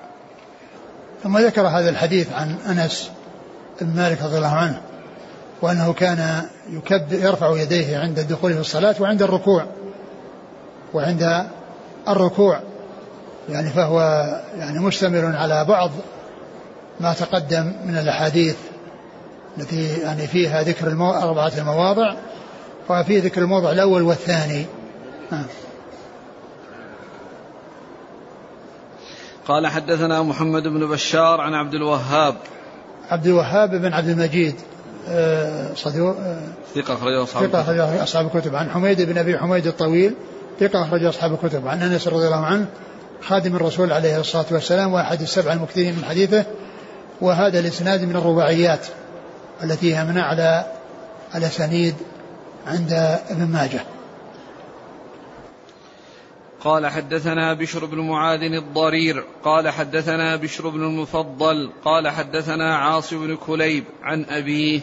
[1.23, 3.11] ثم ذكر هذا الحديث عن أنس
[3.81, 4.81] بن مالك رضي الله عنه
[5.63, 9.67] وأنه كان يكبر يرفع يديه عند الدخول في الصلاة وعند الركوع
[10.95, 11.47] وعند
[12.09, 12.61] الركوع
[13.49, 14.01] يعني فهو
[14.59, 15.91] يعني مشتمل على بعض
[17.01, 18.57] ما تقدم من الأحاديث
[19.59, 21.11] التي يعني فيها ذكر المو...
[21.11, 22.15] أربعة المواضع
[22.89, 24.67] وفي ذكر الموضع الأول والثاني
[25.33, 25.45] آه.
[29.49, 32.35] قال حدثنا محمد بن بشار عن عبد الوهاب
[33.11, 34.55] عبد الوهاب بن عبد المجيد.
[35.09, 36.39] آه، صدوق آه،
[36.75, 38.55] ثقة أخرجه أصحاب ثقة أخرجه أصحاب الكتب.
[38.55, 40.15] عن حميد بن أبي حميد الطويل
[40.61, 41.69] ثقة أخرجه أصحاب الكتب.
[41.69, 42.67] عن أنس رضي الله عنه
[43.23, 46.45] خادم الرسول عليه الصلاة والسلام وأحد السبع المكثرين من حديثه
[47.21, 48.87] وهذا الإسناد من الرباعيات
[49.65, 50.65] التي هي من أعلى
[51.35, 51.95] الأسانيد
[52.67, 52.93] عند
[53.31, 53.81] ابن ماجه.
[56.61, 63.37] قال حدثنا بشر بن معاذ الضرير قال حدثنا بشر بن المفضل قال حدثنا عاصم بن
[63.37, 64.81] كليب عن أبيه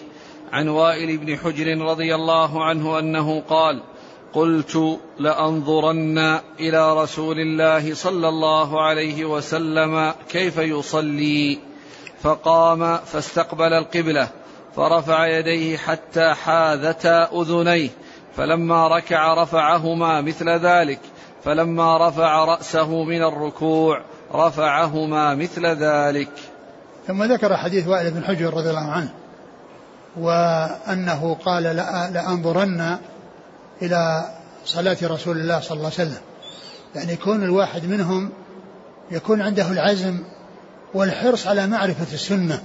[0.52, 3.82] عن وائل بن حجر رضي الله عنه أنه قال
[4.34, 11.60] قلت لأنظرن إلى رسول الله صلى الله عليه وسلم كيف يصلي.
[12.22, 14.30] فقام فاستقبل القبلة
[14.76, 17.90] فرفع يديه حتى حاذتا أذنيه
[18.36, 21.00] فلما ركع رفعهما مثل ذلك
[21.44, 24.02] فلما رفع رأسه من الركوع
[24.34, 26.32] رفعهما مثل ذلك.
[27.08, 29.10] ثم ذكر حديث وائل بن حجر رضي الله عنه
[30.18, 31.64] وأنه قال
[32.14, 32.98] لأنظرن
[33.82, 34.26] إلى
[34.66, 36.22] صلاة رسول الله صلى الله عليه وسلم.
[36.96, 38.30] يعني يكون الواحد منهم
[39.12, 40.20] يكون عنده العزم
[40.94, 42.62] والحرص على معرفة السنة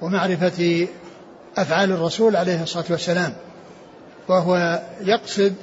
[0.00, 0.88] ومعرفة
[1.56, 3.32] أفعال الرسول عليه الصلاة والسلام
[4.28, 5.54] وهو يقصد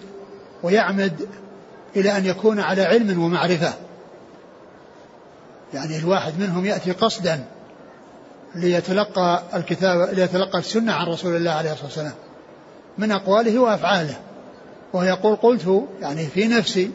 [0.64, 1.28] ويعمد
[1.96, 3.74] إلى أن يكون على علم ومعرفة.
[5.74, 7.46] يعني الواحد منهم يأتي قصدا
[8.56, 12.14] ليتلقى الكتاب ليتلقى السنة عن رسول الله عليه الصلاة والسلام
[12.98, 14.16] من أقواله وأفعاله.
[14.94, 16.92] وهو يقول قلت يعني في نفسي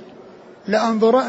[0.68, 1.28] لأنظر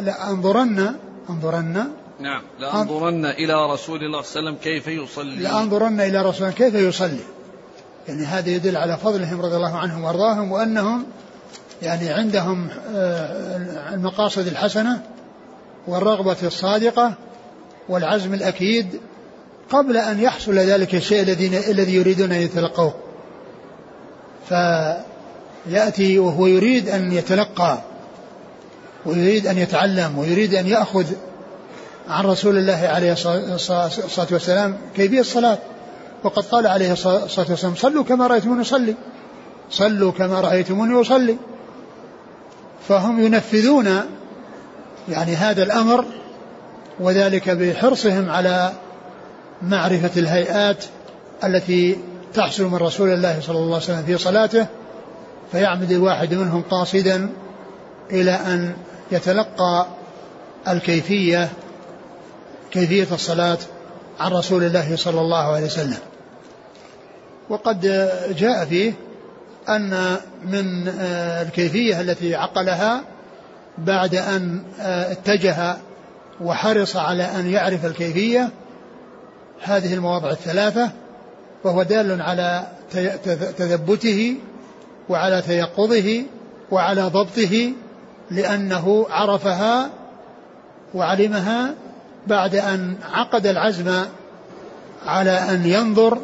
[0.00, 0.94] لأنظرن
[1.30, 1.84] أنظرن؟
[2.20, 5.42] نعم لأنظرن إلى رسول الله صلى الله عليه وسلم كيف يصلي.
[5.42, 7.24] لأنظرن إلى رسول الله كيف يصلي.
[8.08, 11.06] يعني هذا يدل على فضلهم رضي الله عنهم وأرضاهم وأنهم
[11.82, 15.02] يعني عندهم آه، المقاصد الحسنة
[15.86, 17.14] والرغبة الصادقة
[17.88, 19.00] والعزم الأكيد
[19.70, 22.94] قبل أن يحصل ذلك الشيء الذي الذي يريدون أن يتلقوه.
[24.48, 27.78] فيأتي وهو يريد أن يتلقى
[29.06, 31.06] ويريد أن يتعلم ويريد أن يأخذ
[32.08, 35.58] عن رسول الله عليه الصلاة والسلام كيفية الصلاة.
[36.24, 38.94] وقد قال عليه الصلاة والسلام صلوا كما رأيتموني أصلي
[39.70, 41.36] صلوا كما رأيتموني أصلي.
[42.88, 44.00] فهم ينفذون
[45.08, 46.04] يعني هذا الأمر
[47.00, 48.72] وذلك بحرصهم على
[49.62, 50.84] معرفة الهيئات
[51.44, 51.98] التي
[52.34, 54.66] تحصل من رسول الله صلى الله عليه وسلم في صلاته
[55.52, 57.28] فيعمد الواحد منهم قاصدا
[58.10, 58.76] إلى أن
[59.12, 59.86] يتلقى
[60.68, 61.48] الكيفية
[62.70, 63.58] كيفية الصلاة
[64.20, 65.98] عن رسول الله صلى الله عليه وسلم.
[67.48, 67.80] وقد
[68.38, 68.92] جاء فيه
[69.68, 73.02] أن من آه، الكيفية التي عقلها
[73.78, 75.76] بعد أن آه، اتجه
[76.40, 78.50] وحرص على أن يعرف الكيفية
[79.62, 80.90] هذه المواضع الثلاثة
[81.64, 82.66] وهو دال على
[83.58, 84.36] تثبته
[85.08, 86.22] وعلى تيقظه
[86.70, 87.72] وعلى ضبطه
[88.30, 89.90] لأنه عرفها
[90.94, 91.74] وعلمها
[92.26, 94.04] بعد أن عقد العزم
[95.06, 96.18] على أن ينظر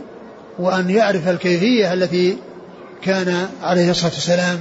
[0.58, 2.38] وأن يعرف الكيفية التي
[3.04, 4.60] كان عليه الصلاة والسلام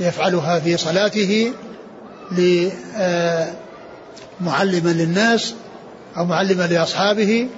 [0.00, 1.52] يفعلها في صلاته
[4.40, 5.54] معلما للناس
[6.16, 7.48] أو معلما لأصحابه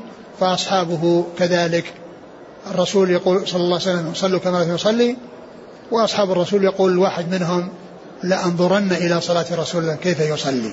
[0.41, 1.93] فأصحابه كذلك.
[2.71, 5.17] الرسول يقول صلى الله عليه وسلم صلوا كما يصلي
[5.91, 7.69] وأصحاب الرسول يقول الواحد منهم
[8.23, 10.73] لأنظرن إلى صلاة رسول الله كيف يصلي.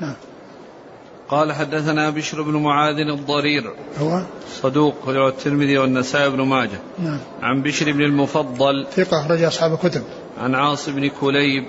[0.00, 0.14] نعم.
[1.28, 3.72] قال حدثنا بشر بن معاذ الضرير.
[4.00, 4.22] هو؟
[4.62, 6.78] صدوق رواه الترمذي والنسائي بن ماجه.
[6.98, 7.18] نعم.
[7.42, 8.86] عن بشر بن المفضل.
[8.92, 10.02] ثقة أخرج أصحاب الكتب.
[10.40, 11.64] عن عاص بن كليب.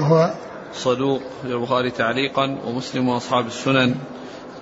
[0.00, 0.30] وهو؟
[0.74, 3.94] صدوق البخاري تعليقا ومسلم وأصحاب السنن.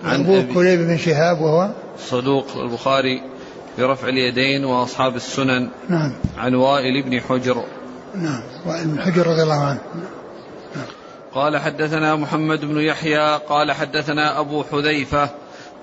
[0.04, 3.22] عن أبو كليب بن شهاب وهو؟ صدوق البخاري
[3.78, 5.68] برفع اليدين وأصحاب السنن.
[5.88, 6.12] نعم.
[6.38, 7.64] عن وائل بن حجر.
[8.14, 9.80] نعم وائل بن حجر رضي الله عنه.
[11.36, 15.30] قال حدثنا محمد بن يحيى قال حدثنا أبو حذيفة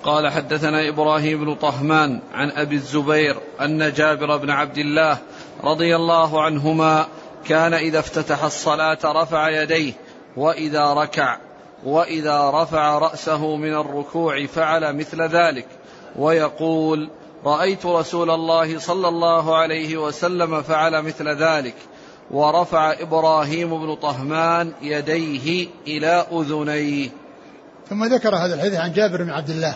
[0.04, 5.18] قال حدثنا إبراهيم بن طهمان عن أبي الزبير أن جابر بن عبد الله
[5.64, 7.06] رضي الله عنهما
[7.46, 9.92] كان إذا افتتح الصلاة رفع يديه
[10.36, 11.38] وإذا ركع
[11.84, 15.66] وإذا رفع رأسه من الركوع فعل مثل ذلك
[16.16, 17.10] ويقول
[17.44, 21.74] رأيت رسول الله صلى الله عليه وسلم فعل مثل ذلك
[22.30, 27.08] ورفع إبراهيم بن طهمان يديه إلى أذنيه.
[27.90, 29.74] ثم ذكر هذا الحديث عن جابر بن عبد الله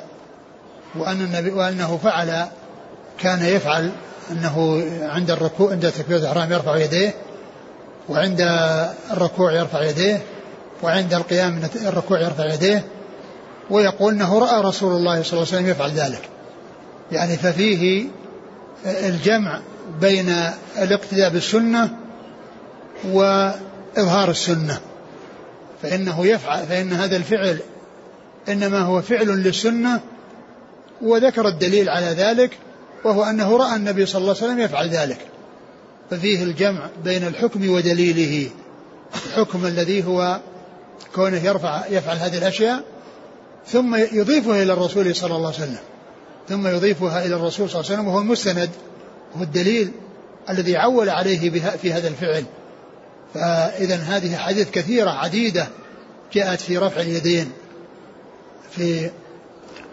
[0.94, 2.46] وأن النبي وأنه فعل
[3.18, 3.90] كان يفعل
[4.30, 7.14] أنه عند الركوع عند تكبيره الإحرام يرفع يديه
[8.08, 8.40] وعند
[9.10, 10.22] الركوع يرفع يديه
[10.82, 12.84] وعند القيام من الركوع يرفع يديه
[13.70, 16.28] ويقول إنه رأى رسول الله صلى الله عليه وسلم يفعل ذلك.
[17.12, 18.06] يعني ففيه
[18.86, 19.60] الجمع
[20.00, 20.34] بين
[20.78, 21.90] الاقتداء بالسنة
[23.04, 24.80] وإظهار السنة.
[25.82, 27.58] فإنه يفعل فإن هذا الفعل
[28.48, 30.00] إنما هو فعل للسنة
[31.02, 32.50] وذكر الدليل على ذلك
[33.04, 35.18] وهو أنه رأى النبي صلى الله عليه وسلم يفعل ذلك.
[36.10, 38.50] ففيه الجمع بين الحكم ودليله
[39.26, 40.40] الحكم الذي هو
[41.14, 42.84] كونه يرفع يفعل هذه الأشياء
[43.66, 45.78] ثم يضيفها إلى الرسول صلى الله عليه وسلم.
[46.48, 48.70] ثم يضيفها إلى الرسول صلى الله عليه وسلم وهو المستند
[49.36, 49.90] هو الدليل
[50.50, 52.44] الذي عول عليه في هذا الفعل.
[53.34, 55.68] فإذا هذه حديث كثيرة عديدة
[56.32, 57.52] جاءت في رفع اليدين
[58.70, 59.10] في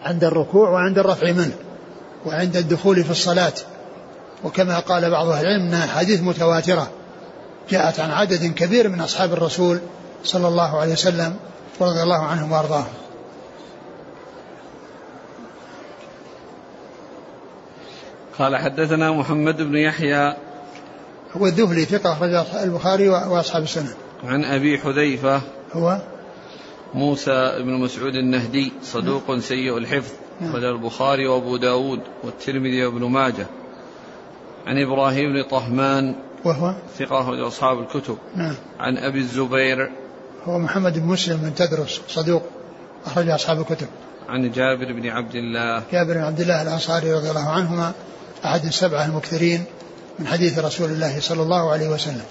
[0.04, 1.56] عند الركوع وعند الرفع منه
[2.26, 3.52] وعند الدخول في الصلاة.
[4.44, 6.90] وكما قال بعض أهل العلم أنها حديث متواترة.
[7.70, 9.80] جاءت عن عدد كبير من أصحاب الرسول
[10.24, 11.36] صلى الله عليه وسلم
[11.80, 12.92] ورضي الله عنهم وأرضاهم.
[18.38, 20.36] قال حدثنا محمد بن يحيى
[21.32, 25.40] هو الذهلي ثقة أخرج البخاري وأصحاب السنن عن أبي حذيفة
[25.72, 26.00] هو؟
[26.94, 29.40] موسى بن مسعود النهدي صدوق نعم.
[29.40, 30.50] سيء الحفظ نعم.
[30.50, 33.46] أخرج البخاري وأبو داود والترمذي وابن ماجه.
[34.66, 36.14] عن إبراهيم بن طهمان
[36.44, 38.18] وهو؟ ثقة أخرج أصحاب الكتب.
[38.36, 38.54] نعم.
[38.80, 39.90] عن أبي الزبير
[40.44, 42.42] هو محمد بن مسلم بن تدرس صدوق
[43.06, 43.86] أخرج أصحاب الكتب.
[44.28, 45.82] عن جابر بن عبد الله.
[45.92, 47.92] جابر بن عبد الله الأنصاري رضي الله عنهما
[48.44, 49.64] أحد السبعة المكثرين.
[50.18, 52.24] من حديث رسول الله صلى الله عليه وسلم.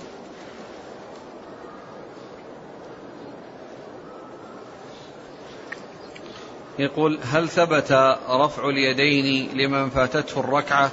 [6.79, 7.91] يقول هل ثبت
[8.29, 10.91] رفع اليدين لمن فاتته الركعة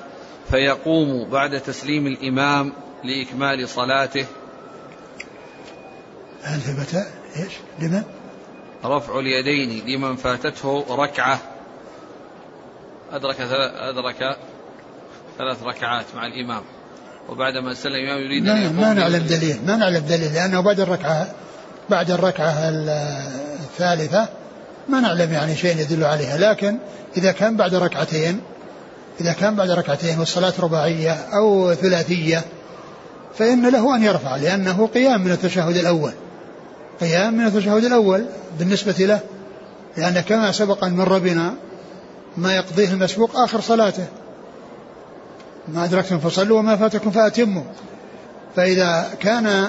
[0.50, 2.72] فيقوم بعد تسليم الإمام
[3.04, 4.26] لإكمال صلاته؟
[6.42, 8.02] هل ثبت؟ إيش؟ لمن؟
[8.84, 11.38] رفع اليدين لمن فاتته ركعة.
[13.12, 14.38] أدرك أدرك
[15.38, 16.62] ثلاث ركعات مع الإمام.
[17.32, 21.26] وبعدما سلم الإمام يريد أن ما نعلم دليل ما نعلم دليل لأنه بعد الركعة
[21.90, 22.54] بعد الركعة
[23.60, 24.28] الثالثة
[24.88, 26.78] ما نعلم يعني شيء يدل عليها لكن
[27.16, 28.40] إذا كان بعد ركعتين
[29.20, 32.42] إذا كان بعد ركعتين والصلاة رباعية أو ثلاثية
[33.38, 36.12] فإن له أن يرفع لأنه قيام من التشهد الأول.
[37.00, 38.24] قيام من التشهد الأول
[38.58, 39.20] بالنسبة له
[39.96, 41.54] لأن كما سبق أن مر بنا
[42.36, 44.06] ما يقضيه المسبوق آخر صلاته.
[45.68, 47.62] ما أدركتم فصلوا وما فاتكم فأتموا.
[48.56, 49.68] فإذا كان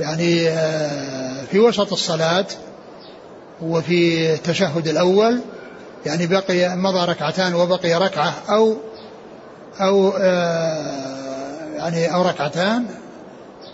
[0.00, 2.46] يعني آه، في وسط الصلاة
[3.62, 5.40] وفي التشهد الأول
[6.06, 8.76] يعني بقي مضى ركعتان وبقي ركعة أو
[9.80, 11.00] أو آه،
[11.76, 12.86] يعني أو ركعتان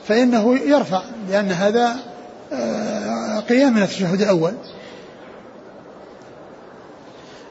[0.08, 1.96] فإنه يرفع لأن هذا
[2.52, 4.54] آه، قيام من التشهد الأول.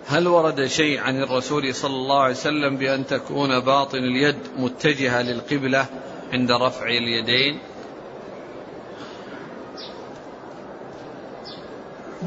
[0.07, 5.85] هل ورد شيء عن الرسول صلى الله عليه وسلم بأن تكون باطن اليد متجهة للقبلة
[6.33, 7.59] عند رفع اليدين؟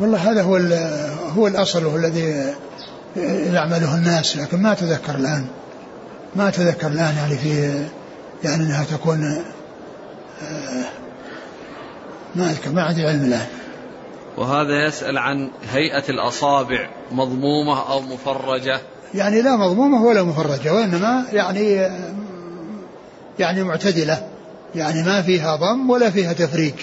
[0.00, 0.56] والله هذا هو
[1.36, 2.54] هو الأصل وهو الذي
[3.52, 5.46] يعمله الناس لكن ما أتذكر الآن.
[6.36, 7.84] ما أتذكر الآن يعني في
[8.44, 9.44] يعني إنها تكون
[10.42, 10.84] آه،
[12.34, 13.46] ما أذكر ما عندي علم الآن.
[14.38, 18.80] وهذا يسأل عن هيئة الأصابع مضمومة أو مفرجة.
[19.14, 21.88] يعني لا مضمومة ولا مفرجة وإنما يعني
[23.38, 24.28] يعني معتدلة.
[24.74, 26.74] يعني ما فيها ضم ولا فيها تفريج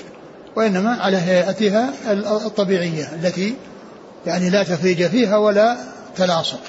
[0.56, 1.94] وإنما على هيئتها
[2.46, 3.56] الطبيعية التي
[4.26, 5.78] يعني لا تفريج فيها ولا
[6.16, 6.62] تلاصق.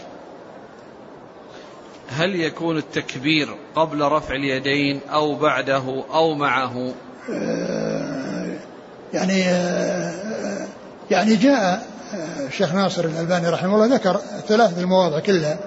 [2.09, 6.93] هل يكون التكبير قبل رفع اليدين أو بعده أو معه؟
[9.15, 9.43] يعني
[11.11, 11.87] يعني جاء
[12.47, 15.59] الشيخ ناصر الألباني رحمه الله ذكر ثلاثة المواضع كلها.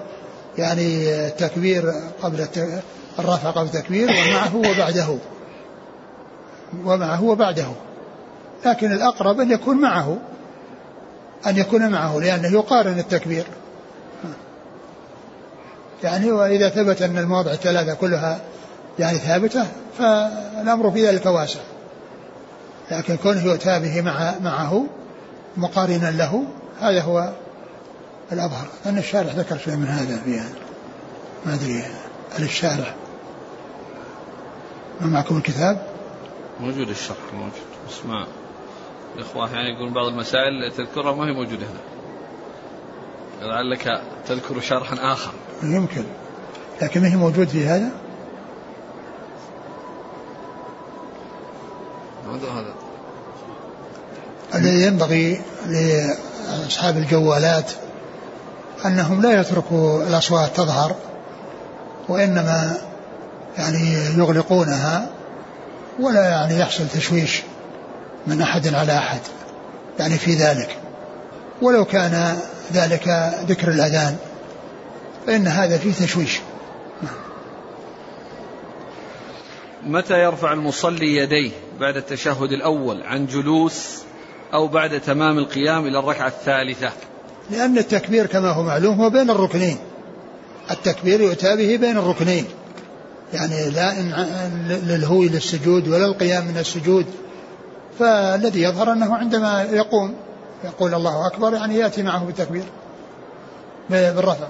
[0.58, 2.46] يعني التكبير قبل
[3.18, 5.18] الرفع قبل التكبير ومعه وبعده.
[6.84, 7.66] ومعه وبعده.
[8.66, 10.18] لكن الأقرب أن يكون معه
[11.46, 13.44] أن يكون معه لأنه يقارن التكبير.
[16.02, 18.40] يعني وإذا ثبت أن المواضع الثلاثة كلها
[18.98, 19.66] يعني ثابتة
[19.98, 21.60] فالأمر في ذلك واسع.
[22.90, 24.84] لكن كونه يؤتى به مع معه
[25.56, 26.44] مقارنا له
[26.80, 27.32] هذا هو
[28.32, 28.66] الأظهر.
[28.86, 30.40] أن الشارع ذكر شيء من هذا في
[31.46, 31.82] ما أدري.
[32.32, 32.94] هل الشارع
[35.00, 35.86] ما معكم الكتاب؟
[36.60, 37.52] موجود الشرح موجود.
[37.88, 38.26] بس ما
[39.16, 41.80] الإخوة أحيانا يعني يقولون بعض المسائل تذكرها ما هي موجودة هنا.
[43.46, 45.32] لعلك تذكر شرحا آخر.
[45.62, 46.04] يمكن.
[46.82, 47.90] لكن ما هي موجود في هذا؟
[52.30, 52.74] هذا.
[54.54, 57.72] الذي ينبغي لأصحاب الجوالات
[58.86, 60.94] أنهم لا يتركوا الأصوات تظهر
[62.08, 62.78] وإنما
[63.58, 65.10] يعني يغلقونها
[66.00, 67.42] ولا يعني يحصل تشويش
[68.26, 69.20] من أحد على أحد
[69.98, 70.76] يعني في ذلك.
[71.62, 72.38] ولو كان
[72.72, 74.16] ذلك ذكر الأذان
[75.26, 76.40] فإن هذا فيه تشويش.
[79.86, 84.02] متى يرفع المصلي يديه بعد التشهد الأول عن جلوس
[84.54, 86.92] أو بعد تمام القيام إلى الركعة الثالثة.
[87.50, 89.78] لأن التكبير كما هو معلوم هو بين الركنين.
[90.70, 92.44] التكبير يؤتى به بين الركنين.
[93.32, 93.94] يعني لا
[94.68, 97.06] للهوي للسجود ولا القيام من السجود.
[97.98, 100.14] فالذي يظهر أنه عندما يقوم
[100.64, 102.64] يقول الله أكبر يعني يأتي معه بالتكبير.
[103.90, 104.48] بالرفع.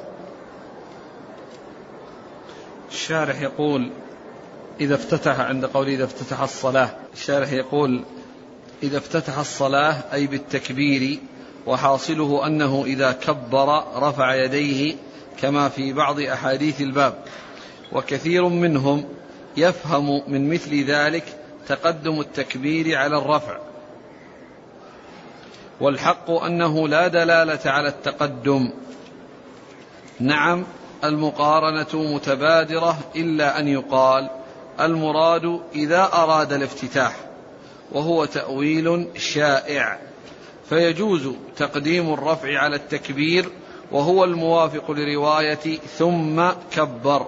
[2.90, 3.90] الشارح يقول
[4.80, 8.04] إذا افتتح عند قوله إذا افتتح الصلاة الشارح يقول
[8.82, 11.18] إذا افتتح الصلاة أي بالتكبير
[11.66, 14.96] وحاصله أنه إذا كبر رفع يديه
[15.40, 17.14] كما في بعض أحاديث الباب.
[17.92, 19.04] وكثير منهم
[19.56, 21.24] يفهم من مثل ذلك
[21.68, 23.58] تقدم التكبير على الرفع.
[25.80, 28.70] والحق أنه لا دلالة على التقدم.
[30.20, 30.64] نعم
[31.04, 34.30] المقارنة متبادرة إلا أن يقال
[34.80, 37.29] المراد إذا أراد الافتتاح.
[37.92, 39.98] وهو تأويل شائع.
[40.68, 43.48] فيجوز تقديم الرفع على التكبير
[43.92, 47.26] وهو الموافق لرواية ثم كبر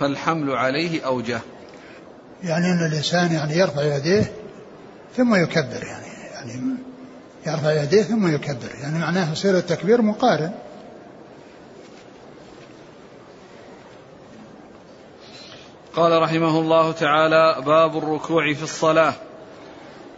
[0.00, 1.40] فالحمل عليه أوجه.
[2.42, 4.32] يعني أن الإنسان يعني يرفع يديه
[5.16, 6.76] ثم يكبر يعني يعني
[7.46, 10.52] يرفع يديه ثم يكبر يعني معناه يصير التكبير مقارن.
[15.94, 19.14] قال رحمه الله تعالى باب الركوع في الصلاة.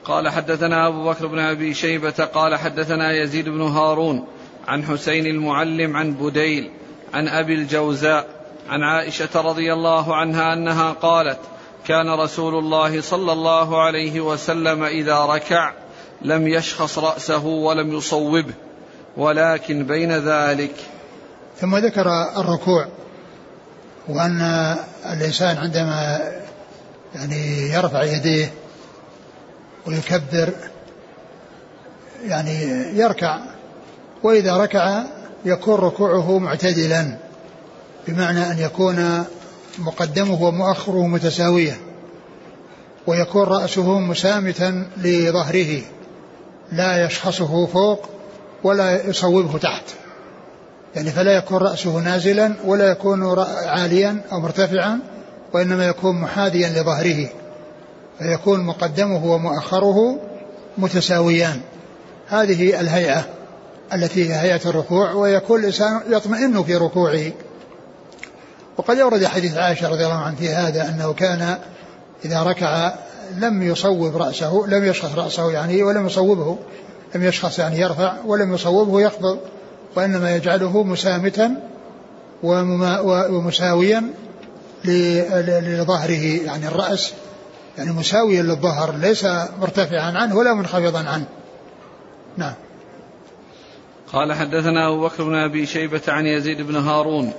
[0.08, 4.26] قال حدثنا أبو بكر بن أبي شيبة قال حدثنا يزيد بن هارون
[4.68, 6.70] عن حسين المعلم عن بديل
[7.14, 8.26] عن أبي الجوزاء
[8.68, 11.38] عن عائشة رضي الله عنها أنها قالت
[11.86, 15.72] كان رسول الله صلى الله عليه وسلم إذا ركع
[16.22, 18.54] لم يشخص رأسه ولم يصوبه
[19.16, 20.74] ولكن بين ذلك.
[21.60, 22.06] ثم ذكر
[22.36, 22.88] الركوع
[24.08, 24.40] وأن
[25.12, 26.18] الإنسان عندما
[27.14, 28.52] يعني يرفع يديه
[29.88, 30.52] ويكبر
[32.24, 32.62] يعني
[32.98, 33.38] يركع
[34.22, 35.02] وإذا ركع
[35.44, 37.16] يكون ركوعه معتدلا
[38.08, 39.24] بمعنى أن يكون
[39.78, 41.76] مقدمه ومؤخره متساويا
[43.06, 45.82] ويكون رأسه مسامتا لظهره
[46.72, 48.08] لا يشخصه فوق
[48.64, 49.84] ولا يصوبه تحت
[50.96, 54.98] يعني فلا يكون رأسه نازلا ولا يكون عاليا أو مرتفعا
[55.52, 57.28] وإنما يكون محاذيا لظهره.
[58.18, 60.18] فيكون مقدمه ومؤخره
[60.78, 61.60] متساويان.
[62.28, 63.24] هذه الهيئة
[63.94, 67.32] التي هي هيئة الركوع ويكون الإنسان يطمئن في ركوعه.
[68.76, 71.58] وقد يورد حديث عائشة رضي الله عنها في هذا أنه كان
[72.24, 72.92] إذا ركع
[73.36, 76.58] لم يصوب رأسه لم يشخص رأسه يعني ولم يصوبه
[77.14, 79.38] لم يشخص يعني يرفع ولم يصوبه يخفض
[79.96, 81.54] وإنما يجعله مسامتا
[82.42, 84.04] ومساويا
[84.84, 87.12] لظهره يعني الرأس.
[87.78, 89.24] يعني مساويا للظهر ليس
[89.60, 91.26] مرتفعا عنه ولا منخفضا عنه
[92.36, 92.54] نعم
[94.12, 97.32] قال حدثنا أبو بكر بن أبي شيبة عن يزيد بن هارون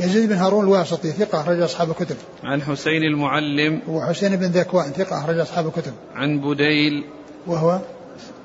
[0.00, 2.16] يزيد بن هارون الواسطي ثقة أخرج أصحاب الكتب.
[2.44, 5.92] عن حسين المعلم وحسين بن ذكوان ثقة أخرج أصحاب الكتب.
[6.14, 7.04] عن بديل
[7.46, 7.80] وهو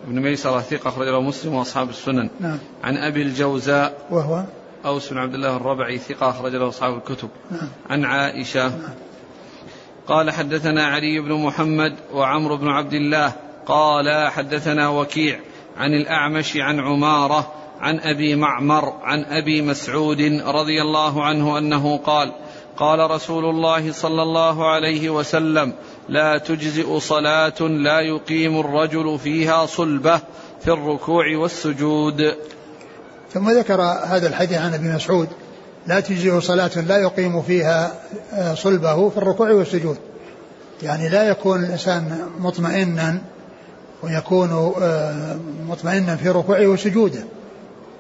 [0.08, 2.30] ابن ميسرة ثقة أخرج له مسلم وأصحاب السنن.
[2.40, 2.58] نعم.
[2.84, 4.44] عن أبي الجوزاء وهو
[4.86, 7.30] أوس بن عبد الله الربعي ثقة أخرج له أصحاب الكتب.
[7.52, 7.70] نعم.
[7.90, 8.68] عن عائشة.
[8.68, 8.94] نعم.
[10.08, 13.34] قال حدثنا علي بن محمد وعمرو بن عبد الله
[13.66, 15.40] قال حدثنا وكيع
[15.78, 22.34] عن الأعمش عن عمارة عن أبي معمر عن أبي مسعود رضي الله عنه أنه قال
[22.78, 25.74] قال رسول الله صلى الله عليه وسلم
[26.10, 30.22] لا تجزئ صلاة لا يقيم الرجل فيها صلبة
[30.62, 32.36] في الركوع والسجود.
[33.30, 35.30] ثم ذكر هذا الحديث عن أبي مسعود.
[35.88, 37.94] لا تجزئ صلاة لا يقيم فيها
[38.34, 39.98] آه، صلبه في الركوع والسجود.
[40.84, 43.18] يعني لا يكون الإنسان مطمئنا
[44.04, 45.36] ويكون آه،
[45.70, 47.24] مطمئنا في ركوعه وسجوده.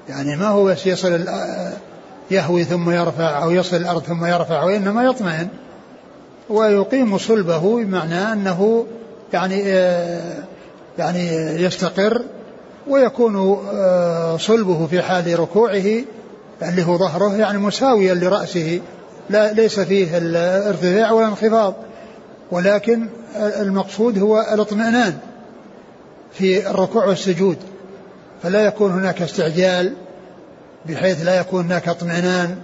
[0.10, 1.26] يعني ما هو بس يصل
[2.32, 5.48] يهوي ثم يرفع أو يصل الأرض ثم يرفع وإنما يطمئن.
[6.50, 8.86] ويقيم صلبه بمعنى أنه
[9.34, 10.44] يعني آه،
[10.98, 11.28] يعني
[11.64, 12.22] يستقر
[12.88, 16.04] ويكون آه، صلبه في حال ركوعه
[16.62, 18.82] اللي هو ظهره يعني مساويا لرأسه.
[19.30, 21.74] لا ليس فيه الارتفاع ولا انخفاض.
[22.52, 25.18] ولكن المقصود هو الاطمئنان
[26.34, 27.58] في الركوع والسجود.
[28.44, 29.94] فلا يكون هناك استعجال
[30.86, 32.56] بحيث لا يكون هناك اطمئنان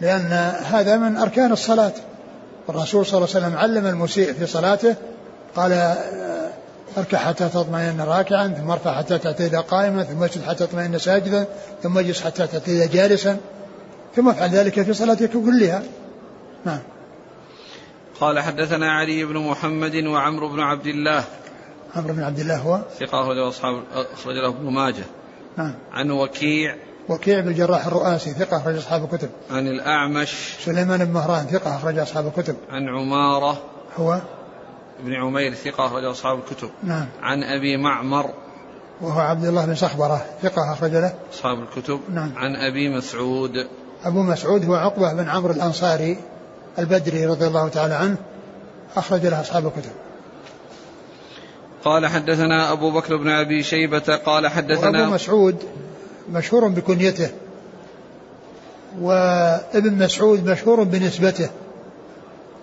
[0.00, 1.92] لأن هذا من أركان الصلاة.
[2.68, 4.94] الرسول صلى الله عليه وسلم علم المسيء في صلاته
[5.56, 5.94] قال
[6.98, 11.46] اركع حتى تطمئن راكعا ثم ارفع حتى تعتدل قائما ثم اسجد حتى تطمئن ساجدا
[11.82, 13.36] ثم اجلس حتى تعتدل جالسا.
[14.16, 15.82] ثم افعل ذلك في صلاتك كلها.
[16.64, 16.78] نعم.
[18.20, 21.24] قال حدثنا علي بن محمد وعمرو بن عبد الله.
[21.96, 25.04] عمرو بن عبد الله هو؟ ثقة أخرجه أصحاب أخرج له ابن ماجه.
[25.56, 25.74] نعم.
[25.92, 26.76] عن وكيع.
[27.08, 29.28] وكيع بن الجراح الرؤاسي ثقة أخرج أصحاب الكتب.
[29.50, 30.56] عن الأعمش.
[30.64, 32.56] سليمان بن مهران ثقة أخرج أصحاب الكتب.
[32.70, 33.62] عن عمارة.
[33.96, 34.20] هو؟
[35.00, 36.70] ابن عمير ثقة أخرج أصحاب الكتب.
[36.82, 37.06] نعم.
[37.22, 38.30] عن أبي معمر.
[39.00, 41.14] وهو عبد الله بن صخبرة ثقة أخرج له.
[41.34, 42.00] أصحاب الكتب.
[42.14, 42.32] نعم.
[42.36, 43.66] عن أبي مسعود.
[44.04, 46.16] أبو مسعود هو عقبة بن عمرو الأنصاري
[46.78, 48.16] البدري رضي الله تعالى عنه
[48.96, 49.92] أخرج له أصحاب الكتب.
[51.84, 55.56] قال حدثنا أبو بكر بن أبي شيبة قال حدثنا أبو مسعود
[56.32, 57.30] مشهور بكنيته
[59.00, 61.48] وابن مسعود مشهور بنسبته.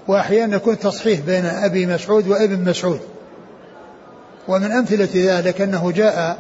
[0.07, 2.99] وأحيانا يكون تصحيح بين أبي مسعود وابن مسعود.
[4.47, 6.37] ومن أمثلة ذلك أنه جاء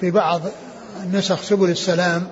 [0.00, 0.40] في بعض
[1.12, 2.26] نسخ سبل السلام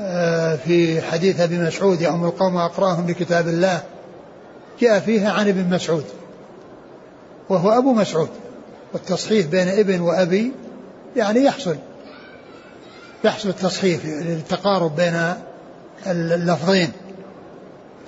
[0.00, 3.82] آه، في حديث أبي مسعود يوم القوم أقراهم لكتاب الله
[4.80, 6.04] جاء فيها عن ابن مسعود
[7.48, 8.28] وهو أبو مسعود.
[8.92, 10.52] والتصحيح بين ابن وأبي
[11.16, 11.76] يعني يحصل
[13.24, 15.34] يحصل التصحيح للتقارب بين
[16.06, 16.92] اللفظين.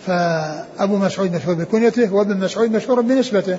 [0.07, 3.59] فأبو مسعود مشهور بكنيته وابن مسعود مشهور بنسبته.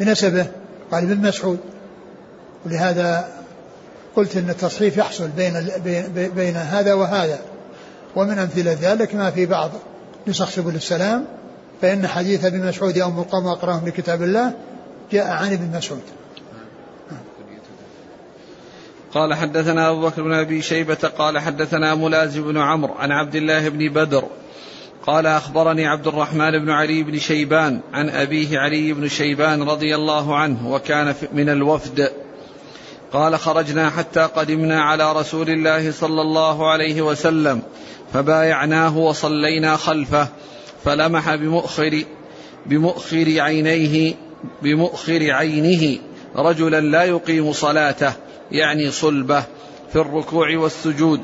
[0.00, 0.46] بنسبه.
[0.92, 1.58] قال ابن مسعود.
[2.66, 3.28] ولهذا
[4.16, 5.68] قلت إن التصحيف يحصل بين
[6.14, 7.38] بين هذا وهذا.
[8.16, 9.70] ومن أمثلة ذلك ما في بعض
[10.26, 11.24] نسخ سبل السلام
[11.82, 14.52] فإن حديث ابن مسعود يوم القوم أقرأهم لكتاب الله
[15.12, 16.02] جاء عن ابن مسعود.
[19.14, 23.68] قال حدثنا أبو بكر بن أبي شيبة قال حدثنا ملازم بن عمرو عن عبد الله
[23.68, 24.24] بن بدر
[25.06, 30.36] قال أخبرني عبد الرحمن بن علي بن شيبان عن أبيه علي بن شيبان رضي الله
[30.36, 32.12] عنه وكان من الوفد.
[33.12, 37.62] قال خرجنا حتى قدمنا على رسول الله صلى الله عليه وسلم
[38.12, 40.28] فبايعناه وصلينا خلفه
[40.84, 42.04] فلمح بمؤخر
[42.66, 44.14] بمؤخر عينيه
[44.62, 45.98] بمؤخر عينه
[46.36, 48.12] رجلا لا يقيم صلاته
[48.52, 49.44] يعني صلبه.
[49.92, 51.20] في الركوع والسجود.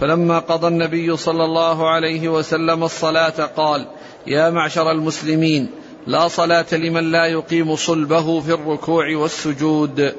[0.00, 3.86] فلما قضى النبي صلى الله عليه وسلم الصلاة قال
[4.26, 5.70] يا معشر المسلمين
[6.06, 10.14] لا صلاة لمن لا يقيم صلبه في الركوع والسجود.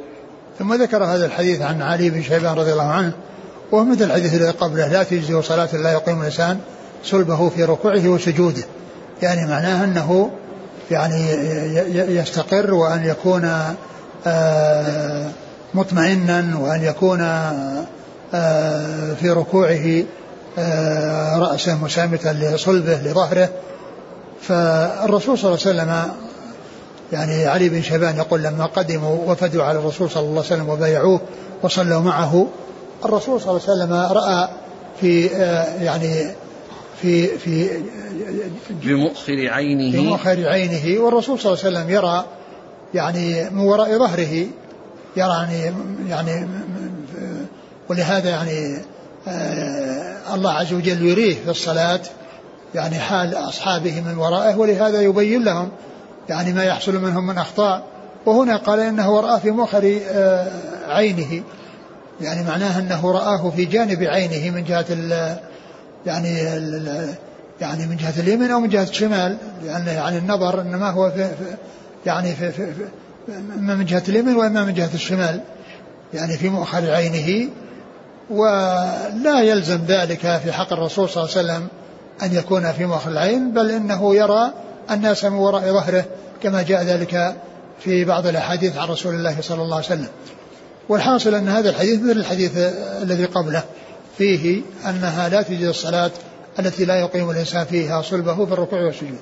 [0.59, 3.13] ثم ذكر هذا الحديث عن علي بن شيبان رضي الله عنه
[3.71, 6.59] وهو مثل الحديث الذي قبله لا تجزي صلاة لا يقيم الإنسان
[7.03, 8.63] صلبه في ركوعه وسجوده.
[9.21, 10.31] يعني معناه أنه
[10.91, 11.29] يعني
[12.15, 13.51] يستقر وأن يكون
[14.27, 15.31] آه،
[15.75, 17.21] مطمئنا وأن يكون
[18.33, 20.03] آه، في ركوعه
[20.57, 23.49] آه، رأسه مسامتا لصلبه لظهره.
[24.41, 26.11] فالرسول صلى الله عليه وسلم
[27.11, 31.21] يعني علي بن شيبان يقول لما قدموا وفدوا على الرسول صلى الله عليه وسلم وبايعوه
[31.63, 32.47] وصلوا معه
[33.05, 34.47] الرسول صلى الله عليه وسلم رأى
[35.01, 35.25] في
[35.81, 36.31] يعني
[37.01, 37.69] في في
[38.69, 40.01] بمؤخر عينه.
[40.01, 42.25] بمؤخر عينه والرسول صلى الله عليه وسلم يرى
[42.93, 44.45] يعني من وراء ظهره.
[45.17, 45.73] يعني
[46.09, 46.47] يعني
[47.89, 48.77] ولهذا يعني
[49.27, 51.99] آه، الله عز وجل يريه في الصلاة
[52.75, 55.69] يعني حال أصحابه من ورائه ولهذا يبين لهم
[56.29, 57.83] يعني ما يحصل منهم من أخطاء.
[58.25, 60.47] وهنا قال إنه رأى في مؤخر آه،
[60.87, 61.43] عينه
[62.21, 65.37] يعني معناه أنه رآه في جانب عينه من جهة ال
[66.05, 67.15] يعني ال
[67.61, 69.37] يعني من جهة اليمين أو من جهة الشمال
[69.87, 71.31] يعني النظر إنما هو في
[72.05, 72.85] يعني في, في, في
[73.29, 75.41] إما من جهة اليمين وإما من جهة الشمال
[76.13, 77.49] يعني في مؤخر عينه
[78.29, 81.67] ولا يلزم ذلك في حق الرسول صلى الله عليه وسلم
[82.23, 84.51] أن يكون في مؤخر العين بل إنه يرى
[84.91, 86.05] الناس من وراء ظهره
[86.43, 87.35] كما جاء ذلك
[87.79, 90.07] في بعض الأحاديث عن رسول الله صلى الله عليه وسلم.
[90.89, 92.51] والحاصل أن هذا الحديث مثل الحديث
[93.01, 93.63] الذي قبله
[94.17, 96.11] فيه أنها لا تجد الصلاة
[96.59, 99.19] التي لا يقيم الإنسان فيها صلبه في الركوع والسجود.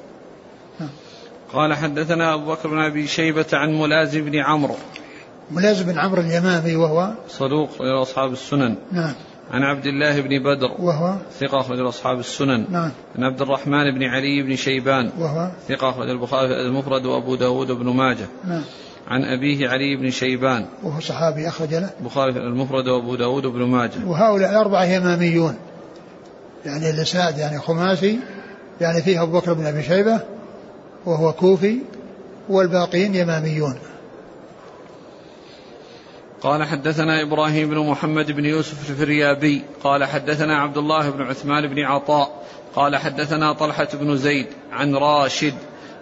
[1.53, 4.75] قال حدثنا أبو بكر بن أبي شيبة عن ملازم بن عمرو.
[5.51, 8.75] ملازم بن عمرو اليمامي وهو صدوق إلى أصحاب السنن.
[8.91, 9.13] نعم.
[9.51, 10.71] عن عبد الله بن بدر.
[10.79, 12.65] وهو ثقة أخرج أصحاب السنن.
[12.69, 12.91] نعم.
[13.17, 15.11] عن عبد الرحمن بن علي بن شيبان.
[15.19, 18.27] وهو ثقة أخرج البخاري المفرد وأبو داود بن ماجه.
[18.47, 18.61] نعم.
[19.07, 20.65] عن أبيه علي بن شيبان.
[20.83, 21.89] وهو صحابي أخرج له.
[21.99, 24.05] البخاري المفرد وأبو داود بن ماجه.
[24.05, 25.55] وهؤلاء الأربعة يماميون.
[26.65, 28.19] يعني الإسناد يعني خماسي
[28.81, 30.19] يعني فيه أبو بكر بن أبي شيبة
[31.05, 31.77] وهو كوفي
[32.49, 33.79] والباقين يماميون.
[36.43, 41.79] قال حدثنا إبراهيم بن محمد بن يوسف الفريابي قال حدثنا عبد الله بن عثمان بن
[41.79, 42.43] عطاء
[42.75, 45.53] قال حدثنا طلحة بن زيد عن راشد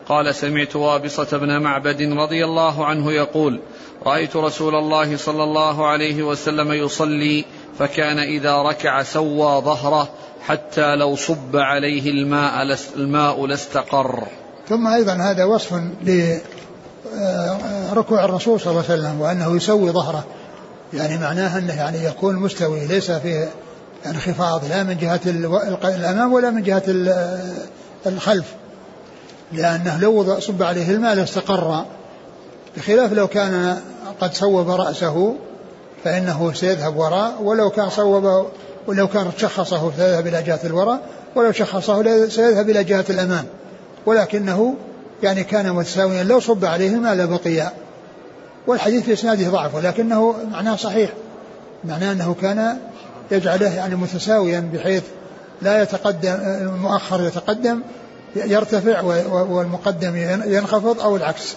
[0.07, 3.59] قال سمعت وابصة بن معبد رضي الله عنه يقول
[4.05, 7.45] رأيت رسول الله صلى الله عليه وسلم يصلي
[7.79, 10.09] فكان إذا ركع سوى ظهره
[10.41, 14.27] حتى لو صب عليه الماء الماء لاستقر.
[14.71, 15.73] ثم أيضا هذا وصف
[17.93, 20.25] ركوع الرسول صلى الله عليه وسلم وأنه يسوي ظهره.
[20.93, 23.49] يعني معناه أنه يعني يكون مستوي ليس في يعني
[24.05, 25.19] انخفاض لا من جهة
[25.83, 26.83] الأمام ولا من جهة
[28.05, 28.45] الخلف.
[29.51, 31.85] لأنه لو صب عليه الماء لاستقر.
[32.77, 33.77] بخلاف لو كان
[34.21, 35.35] قد صوب رأسه
[36.03, 38.47] فإنه سيذهب وراء ولو كان صوب
[38.87, 40.99] ولو كان شخصه سيذهب إلى جهة الوراء
[41.35, 43.45] ولو شخصه سيذهب إلى جهة الأمام.
[44.05, 44.75] ولكنه
[45.23, 47.71] يعني كان متساويا لو صب عليه الماء لبقي
[48.67, 51.09] والحديث في اسناده ضعف ولكنه معناه صحيح.
[51.83, 52.77] معناه أنه كان
[53.31, 55.03] يجعله يعني متساويا بحيث
[55.61, 57.81] لا يتقدم المؤخر يتقدم
[58.35, 59.01] يرتفع
[59.31, 60.15] والمقدم
[60.45, 61.55] ينخفض أو العكس.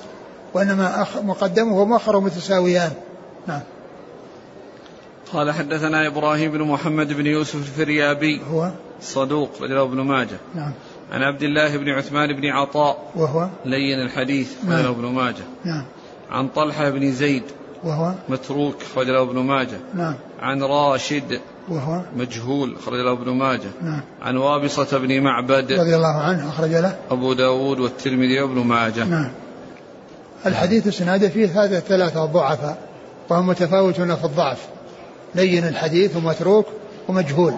[0.54, 2.92] وإنما مقدمه ومؤخره متساويان.
[3.46, 3.60] نعم.
[5.32, 8.42] قال حدثنا إبراهيم بن محمد بن يوسف الفريابي.
[8.50, 8.70] هو؟
[9.02, 10.38] صدوق رجله ابن ماجه.
[10.54, 10.72] نعم.
[11.12, 13.10] عن عبد الله بن عثمان بن عطاء.
[13.16, 15.44] وهو؟ لين الحديث رجله ابن ماجه.
[15.64, 15.84] نعم.
[16.30, 17.42] عن طلحة بن زيد.
[17.84, 19.78] وهو؟ متروك خرج له ابن ماجه.
[19.94, 20.14] نعم.
[20.42, 21.40] عن راشد.
[21.68, 23.70] وهو؟ مجهول خرج له ابن ماجه.
[23.82, 24.00] نعم.
[24.22, 25.72] عن وابصة بن معبد.
[25.72, 26.96] رضي الله عنه أخرج له.
[27.10, 29.04] أبو داود والترمذي وابن ماجه.
[29.04, 29.30] نعم.
[30.46, 32.78] الحديث السنادة فيه هذا الثلاثة ضعفاء
[33.30, 34.66] وهم متفاوتون في الضعف.
[35.34, 36.66] لين الحديث ومتروك
[37.08, 37.54] ومجهول.